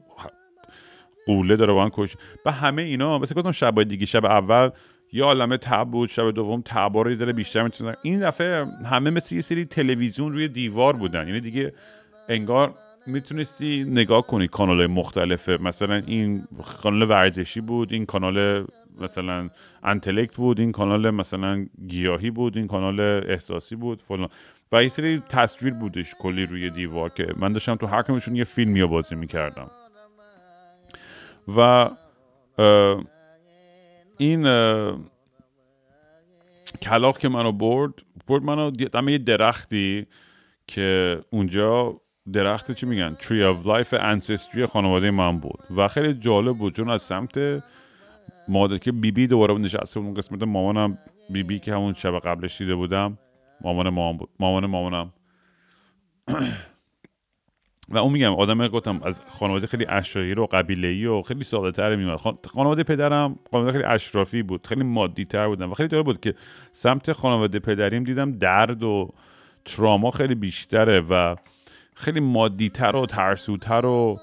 [1.25, 2.15] قوله داره با هم کش
[2.45, 4.69] و همه اینا مثل گفتم شب دیگه شب اول
[5.13, 9.35] یه عالمه تب بود شب دوم تبا رو یه بیشتر می‌تونن این دفعه همه مثل
[9.35, 11.27] یه سری تلویزیون روی دیوار بودن.
[11.27, 11.73] یعنی دیگه
[12.29, 12.73] انگار
[13.07, 16.47] می‌تونستی نگاه کنی کانال مختلفه مثلا این
[16.83, 18.67] کانال ورزشی بود این کانال
[18.99, 19.49] مثلا
[19.83, 22.99] انتلکت بود این کانال مثلا گیاهی بود این کانال
[23.29, 24.29] احساسی بود فلان.
[24.71, 28.43] و یه سری تصویر بودش کلی روی دیوار که من داشتم تو هر کمشون یه
[28.43, 29.71] فیلمی بازی می‌کردم.
[31.57, 31.89] و
[34.21, 34.43] این
[36.81, 37.93] کلاق که منو برد
[38.27, 40.07] برد منو دم یه درختی
[40.67, 42.01] که اونجا
[42.33, 45.59] درخت چی میگن؟ Tree of Life Ancestry خانواده من بود.
[45.77, 47.63] و خیلی جالب بود چون از سمت
[48.47, 50.97] مادر که بیبی بی دوباره نشسته اون قسمت مامانم
[51.29, 53.17] بیبی بی که همون شب قبلش دیده بودم
[53.61, 54.29] مامان مامان بود.
[54.39, 55.13] مامان مامانم.
[57.91, 61.71] و اون میگم آدم گفتم از خانواده خیلی اشرایی و قبیله ای و خیلی ساده
[61.71, 66.03] تر میاد خانواده پدرم خانواده خیلی اشرافی بود خیلی مادی تر بودن و خیلی داره
[66.03, 66.33] بود که
[66.71, 69.09] سمت خانواده پدریم دیدم درد و
[69.65, 71.35] تراما خیلی بیشتره و
[71.95, 74.19] خیلی مادی تر و ترسوتر و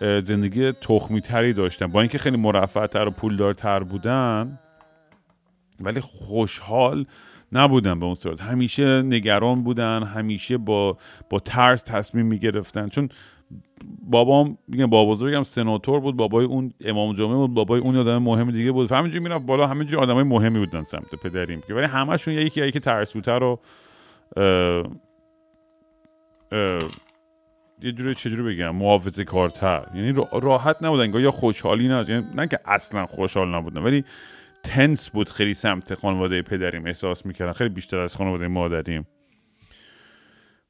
[0.00, 1.86] زندگی تخمی تری داشتن.
[1.86, 4.58] با اینکه خیلی مرفع تر و پولدارتر بودن
[5.80, 7.06] ولی خوشحال
[7.52, 8.40] نبودن به اون صورت.
[8.40, 10.96] همیشه نگران بودن همیشه با
[11.30, 12.88] با ترس تصمیم می‌گرفتن.
[12.88, 13.08] چون
[14.10, 18.50] بابام میگم بابا بزرگم سناتور بود بابای اون امام جمعه بود بابای اون آدم مهم
[18.50, 18.92] دیگه بود.
[18.92, 21.62] همینجوری می‌رفت بالا همینجوری آدمای مهمی بودن سمت پدریم.
[21.68, 23.60] ولی همشون یکی یکی ترسوتر رو
[27.82, 29.86] یه جوری چجوری بگم محافظه کارتر.
[29.94, 34.04] یعنی راحت نبودن یا خوشحالی نه یعنی نه که اصلا خوشحال نبودن ولی
[34.62, 37.52] تنس بود خیلی سمت خانواده پدریم احساس می‌کردم.
[37.52, 39.06] خیلی بیشتر از خانواده مادریم.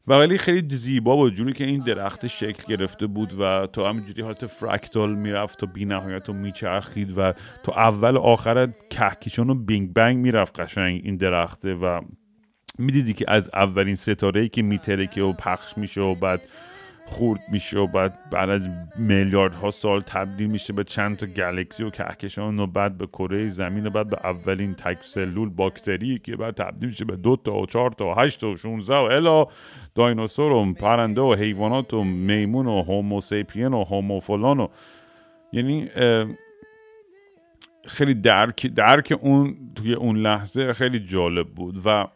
[0.07, 4.23] و ولی خیلی زیبا بود جوری که این درخت شکل گرفته بود و تو همینجوری
[4.23, 7.33] حالت فرکتال می‌رفت تا بی نهایت و میچرخید و
[7.63, 12.01] تو اول و آخر کهکشان و بینگ بنگ می‌رفت قشنگ این درخته و
[12.79, 16.41] می‌دیدی که از اولین ستاره که میترکه و پخش میشه و بعد
[17.11, 21.91] خورد میشه و بعد بعد از میلیاردها سال تبدیل میشه به چند تا گلکسی و
[21.91, 26.55] کهکشان و بعد به کره زمین و بعد به اولین تک سلول باکتری که بعد
[26.55, 29.47] تبدیل میشه به دو تا و چهار تا و هشت و 16 و الا
[29.95, 34.69] دایناسور و پرنده و حیوانات و میمون و هوموسیپین و هوموفلان و
[35.53, 35.89] یعنی
[37.85, 42.07] خیلی درک درک اون توی اون لحظه خیلی جالب بود و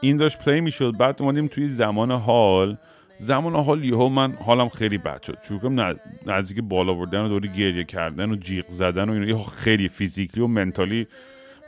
[0.00, 0.96] این داشت پلی می‌شد.
[0.98, 2.76] بعد اومدیم توی زمان حال
[3.18, 5.38] زمان حال یهو من حالم خیلی بد شد.
[5.42, 5.94] چون
[6.26, 10.46] نزدیک بالا بردن و دوری گریه کردن و جیغ زدن و اینا خیلی فیزیکلی و
[10.46, 11.06] منتالی.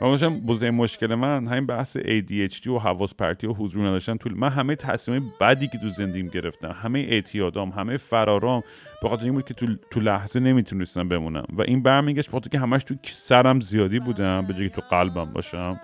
[0.01, 4.33] و باشم بزرگ مشکل من همین بحث ADHD و حواس پرتی و حضور نداشتن طول
[4.33, 8.63] من همه تصمیم بدی که تو زندگیم گرفتم همه اعتیادام همه فرارام
[9.01, 11.45] به خاطر این بود که تو, تو لحظه نمی‌تونستم بمونم.
[11.53, 15.79] و این برمیگشت بخاطر که همش تو سرم زیادی بودم به جایی تو قلبم باشم.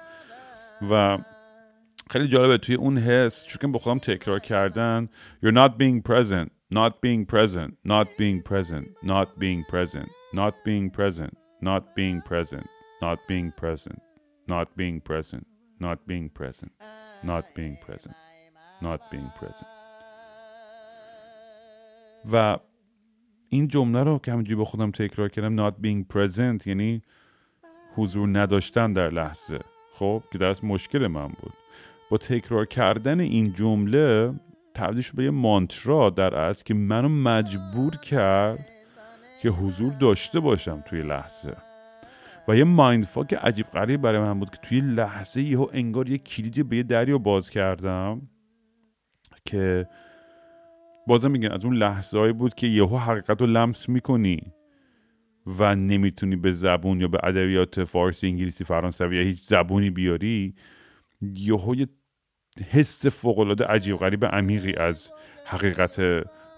[0.90, 1.18] و
[2.10, 5.10] خیلی جالبه توی اون حس چون با خودم تکرار کردن
[5.44, 10.90] you're not being present not being present not being present not being present not being
[10.98, 11.34] present
[11.70, 12.68] not being present
[13.02, 14.00] not being present
[14.54, 15.46] not being present
[15.86, 16.72] not being present
[17.24, 18.16] not being present
[18.82, 19.68] not being present
[22.32, 22.58] و
[23.50, 27.02] این جمله رو که همینجوری با خودم تکرار کردم not being present یعنی
[27.96, 29.60] حضور نداشتن در لحظه
[29.94, 31.54] خب که در مشکل من بود
[32.12, 34.34] با تکرار کردن این جمله
[34.74, 38.68] تبدیل شد به یه مانترا در از که منو مجبور کرد
[39.42, 41.58] که حضور داشته باشم توی لحظه.
[42.48, 46.18] و یه مایند فاک عجیب غریب برای من بود که توی لحظه یهو انگار یه
[46.18, 48.22] کلیدی به یه دریا باز کردم
[49.46, 49.88] که
[51.08, 54.42] بازم میگن از اون لحظه بود که یهو حقیقت رو لمس می‌کنی
[55.46, 60.56] و نمی‌تونی به زبون یا به ادبیات فارسی انگلیسی فرانسوی یا هیچ زبونی بیاری.
[61.22, 61.88] یهو یه
[62.72, 65.12] حس فوقالعاده عجیب غریب عمیقی از
[65.46, 66.02] حقیقت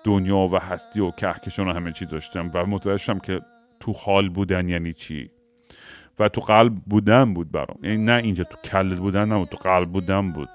[0.03, 3.41] دنیا و هستی و کهکشان و همه چی داشتم و متوجه شدم که
[3.80, 5.32] تو حال بودن یعنی چی
[6.20, 7.78] و تو قلب بودن بود برام.
[7.84, 10.49] یعنی نه اینجا تو کل بودن نه تو قلب بودن بود.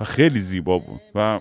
[0.00, 1.00] و خیلی زیبا بود.
[1.14, 1.40] و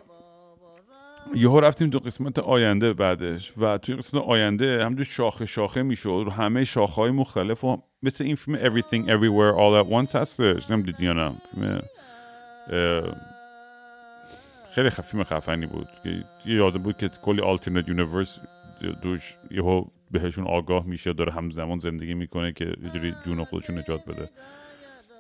[1.36, 6.24] یهو رفتیم تو قسمت آینده بعدش و توی قسمت آینده همجور شاخه شاخه می‌شد.
[6.26, 10.72] رو همه شاخه های مختلف و مثل این فیلم Everything Everywhere All At Once هستش.
[10.72, 11.32] نمی‌دید یا نه.
[11.56, 13.14] فیلم
[14.72, 15.88] خیلی فیلم خفنی بود.
[16.46, 18.40] یه یاده بود که کلی alternate universe
[19.02, 24.30] دوش یهو بهشون آگاه میشه داره همزمان زندگی می‌کنه که یه جون خودشون نجات بده.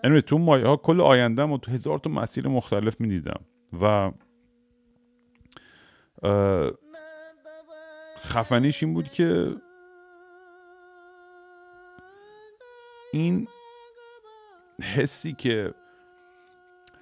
[0.05, 3.39] Anyway, تو مایه ها کل آینده و تو هزار تا مسیر مختلف می‌دیدم
[3.82, 4.12] و
[8.26, 9.55] خفنیش این بود که
[13.13, 13.47] این
[14.95, 15.74] حسی که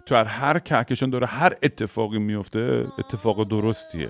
[0.06, 4.10] تو هر کهکشان داره هر اتفاقی میفته اتفاق درستیه.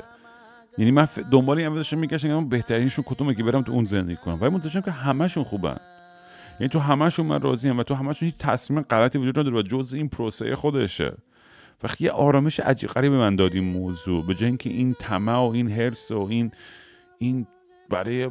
[0.78, 4.42] یعنی من دنبال این داشتم میگشتم بهترینشون کدومه که برم تو اون زندگی کنم.
[4.42, 5.78] ولی متوجه که همشون خوبن.
[6.60, 9.94] یعنی تو همشون من راضیم و تو همشون هیچ تصمیم غلطی وجود نداره و جز
[9.94, 11.18] این پروسه خودشه.
[11.84, 15.50] وقتی یه آرامش عجیب غریب به من داد موضوع به جای اینکه این طمع و
[15.54, 16.52] این حرس و این
[17.18, 17.48] این
[17.90, 18.30] برای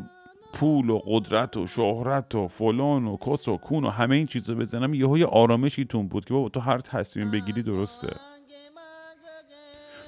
[0.52, 4.54] پول و قدرت و شهرت و فلان و کس و کون و همه این چیزا
[4.54, 8.16] بزنم یهو یه آرامشی تون بود که بابا تو هر تصمیم بگیری درسته.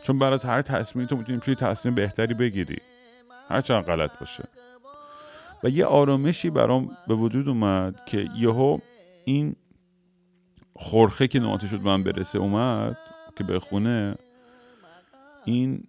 [0.03, 2.79] چون بعد از هر تصمیم تو می‌تونی توی تصمیم بهتری بگیری.
[3.49, 4.45] هرچند غلط باشه.
[5.65, 8.79] و یه آرامشی برام به وجود اومد که یهو
[9.25, 9.57] این
[10.77, 12.97] خورخه که نوبتش شد به من برسه اومد
[13.39, 14.15] که به خونه
[15.45, 15.85] این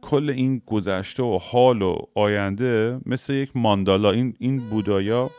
[0.00, 4.10] کل این گذشته و حال و آینده مثل یک ماندالا.
[4.10, 5.30] این این بودایا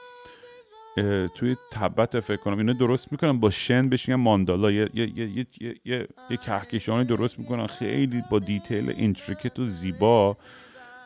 [1.36, 4.72] توی تبت فکر کنم اینو درست می‌کنن با شن بهش میگن ماندالا.
[4.72, 7.68] یه یه یه یه یه, یه کهکشانی درست می‌کنن.
[7.68, 10.38] خیلی با detail intricate و زیبا.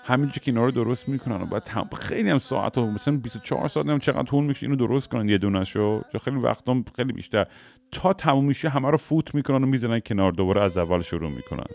[0.10, 3.88] همینجور که اینا رو درست می‌کنن و بعد خیلی هم ساعت ها مثلا 24 ساعت
[3.88, 6.02] هم چقدر طول میشه اینو درست کنن یه دونه شو.
[6.24, 7.48] خیلی وقتا خیلی بیشتر.
[7.92, 11.66] تا تموم میشه همه رو فوت می‌کنن و می‌زنن کنار دوباره از اول شروع می‌کنن.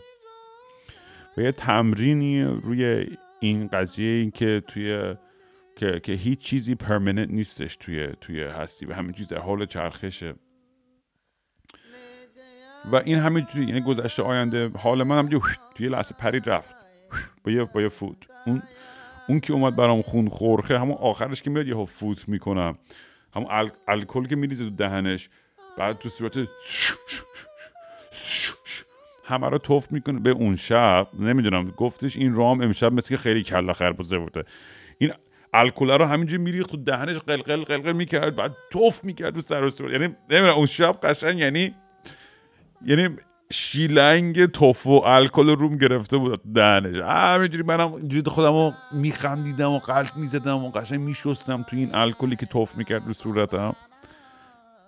[1.36, 3.06] و یه تمرینی روی
[3.40, 5.14] این قضیه این که توی
[5.76, 10.34] که, که هیچ چیزی پرمننت نیستش توی توی هستی و همین چیز در حال چرخشه.
[12.92, 15.40] و این همینجوری یعنی گذشته آینده حال من هم
[15.74, 16.83] توی لحظه پرید رفت.
[17.44, 18.16] با یه با یه فوت.
[18.46, 18.62] اون
[19.28, 22.78] اون که اومد برام خون خورخه همون آخرش که میاد یه فوت می‌کنم.
[23.34, 23.70] همون ال...
[23.88, 25.28] الکل که میریزه تو دهنش
[25.78, 26.34] بعد تو صورت
[29.24, 31.08] همه رو توف می‌کنه به اون شب.
[31.18, 34.44] نمی‌دونم گفتش این رام امشب مثل که خیلی کلا خربزه بوده.
[34.98, 35.12] این
[35.52, 39.70] الکل رو همینجوری میریخت تو دهنش قلقل قلقل می‌کرد بعد توف می‌کرد تو سر و
[39.70, 39.92] صورت.
[39.92, 41.74] یعنی نمی‌دونم اون شب قشنگ یعنی
[42.86, 43.16] یعنی
[43.54, 46.40] شیلنگ توف و الکل روم گرفته بود.
[46.54, 46.96] دهنش.
[46.96, 52.36] همینجوری منم اینجوری خودم رو میخندیدم و قلط می‌زدم و قشنگ میشستم تو این الکلی
[52.36, 53.74] که توف می‌کرد رو صورتم.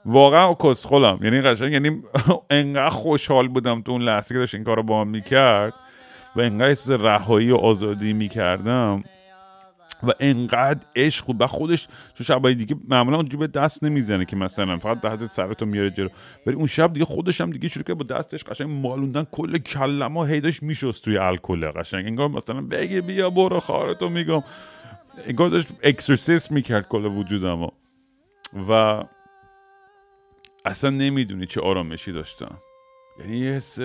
[0.05, 2.03] واقعا کسخلم یعنی قشنگ یعنی
[2.51, 5.73] انقدر خوشحال بودم تو اون لحظه که داشت این کار رو با من می‌کرد
[6.37, 9.03] و انقدر احساس رهایی و آزادی می‌کردم.
[10.03, 14.79] و انقدر عشق و خودش تو شبای دیگه معمولا اونجوری به دست نمی‌زنه که مثلا
[14.79, 16.09] فقط دهت سرتو میاره جلو.
[16.47, 20.27] ولی اون شب دیگه خودش هم دیگه شروع کرد با دستش قشنگ مالوندن کل کلمه
[20.27, 21.71] هیداش میشست توی الکل.
[21.71, 24.43] قشنگ انگار مثلا بگه بیا برو خارتو میگم.
[25.27, 27.71] انگار داشت اکسرسیس می‌کرد کل وجودم
[28.69, 29.05] و
[30.65, 32.59] اصلا نمی‌دونی چه آرامشی داشتم.
[33.21, 33.79] یعنی یه حس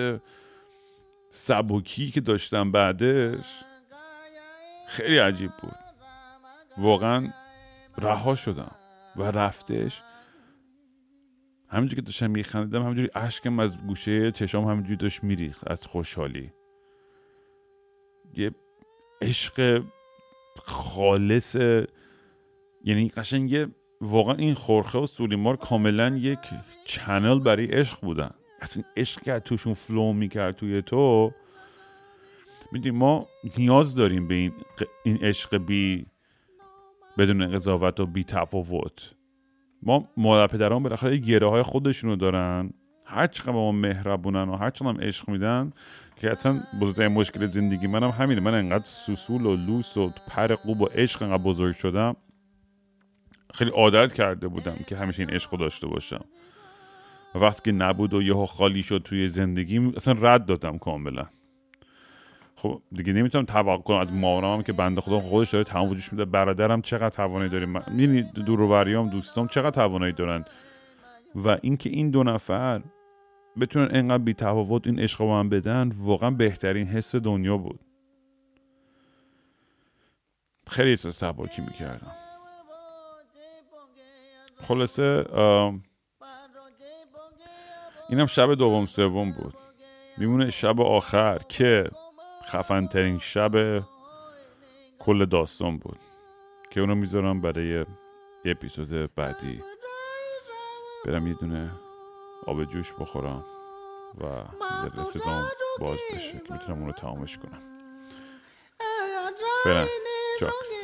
[1.30, 3.46] سبکی که داشتم بعدش
[4.88, 5.74] خیلی عجیب بود.
[6.78, 7.28] واقعا
[7.98, 8.76] رها شدم
[9.16, 10.02] و رفتش.
[11.68, 16.52] همینجوری که داشتم میخندیدم همینجوری اشکم از گوشه چشام همینجوری داشت میریخت از خوشحالی.
[18.34, 18.50] یه
[19.22, 19.82] عشق
[20.56, 21.54] خالص
[22.84, 23.68] یعنی قشنگ یه
[24.00, 26.38] واقعا این خورخه و سولیمار کاملا یک
[26.84, 28.30] channel برای عشق بودن.
[28.60, 31.32] اصلا عشق که توشون flow می‌کرد توی تو.
[32.72, 33.26] می‌دونی ما
[33.58, 34.34] نیاز داریم به
[35.04, 36.06] این عشق بی
[37.18, 39.14] بدون قضاوت و بی تفاوت.
[39.82, 42.72] ما مادر پدران بالاخره گره های خودشونو دارن.
[43.04, 45.72] هر چقدر ما مهربونن و هر چقدر هم عشق میدن
[46.16, 48.40] که اصلا بزرگترین مشکل زندگی منم هم همینه.
[48.40, 52.16] من انقدر سوسول و لوس و پر قوب و عشق انقدر بزرگ شدم.
[53.54, 56.24] خیلی عادت کرده بودم که همیشه این عشق داشته باشم.
[57.34, 61.26] وقتی که نبود و یهو خالی شد توی زندگی اصلا رد دادم کاملا.
[62.56, 63.96] خب دیگه نمی‌تونم توقع کنم.
[63.96, 66.24] از مامانم که بنده خدا خودش داره تمام وجودش میده.
[66.24, 70.44] برادرم چقدر توانایی داره؟ می‌بینی دوروبریام دوستام چقدر توانایی دارن؟
[71.34, 72.82] و اینکه این دو نفر
[73.60, 77.80] بتونن انقدر بی تفاوت این عشق من بدن واقعا بهترین حس دنیا بود.
[80.66, 82.12] خیلی احساس سباکی می‌کردم.
[84.56, 85.24] خلاصه
[88.08, 89.54] اینم شب دوم سوم بود.
[90.18, 91.90] میمونه شب آخر که
[92.52, 93.82] خفن ترین شب
[94.98, 95.98] کل داستان بود
[96.70, 97.86] که اونو می‌ذارم برای یه
[98.44, 99.62] اپیزود بعدی.
[101.04, 101.70] برم یه دونه
[102.46, 103.44] آب جوش بخورم
[104.20, 104.24] و
[105.04, 105.48] صدام
[105.80, 107.62] باز بشه که می‌تونم اونو تمامش کنم.
[109.64, 109.86] برم.
[110.40, 110.81] جاکس.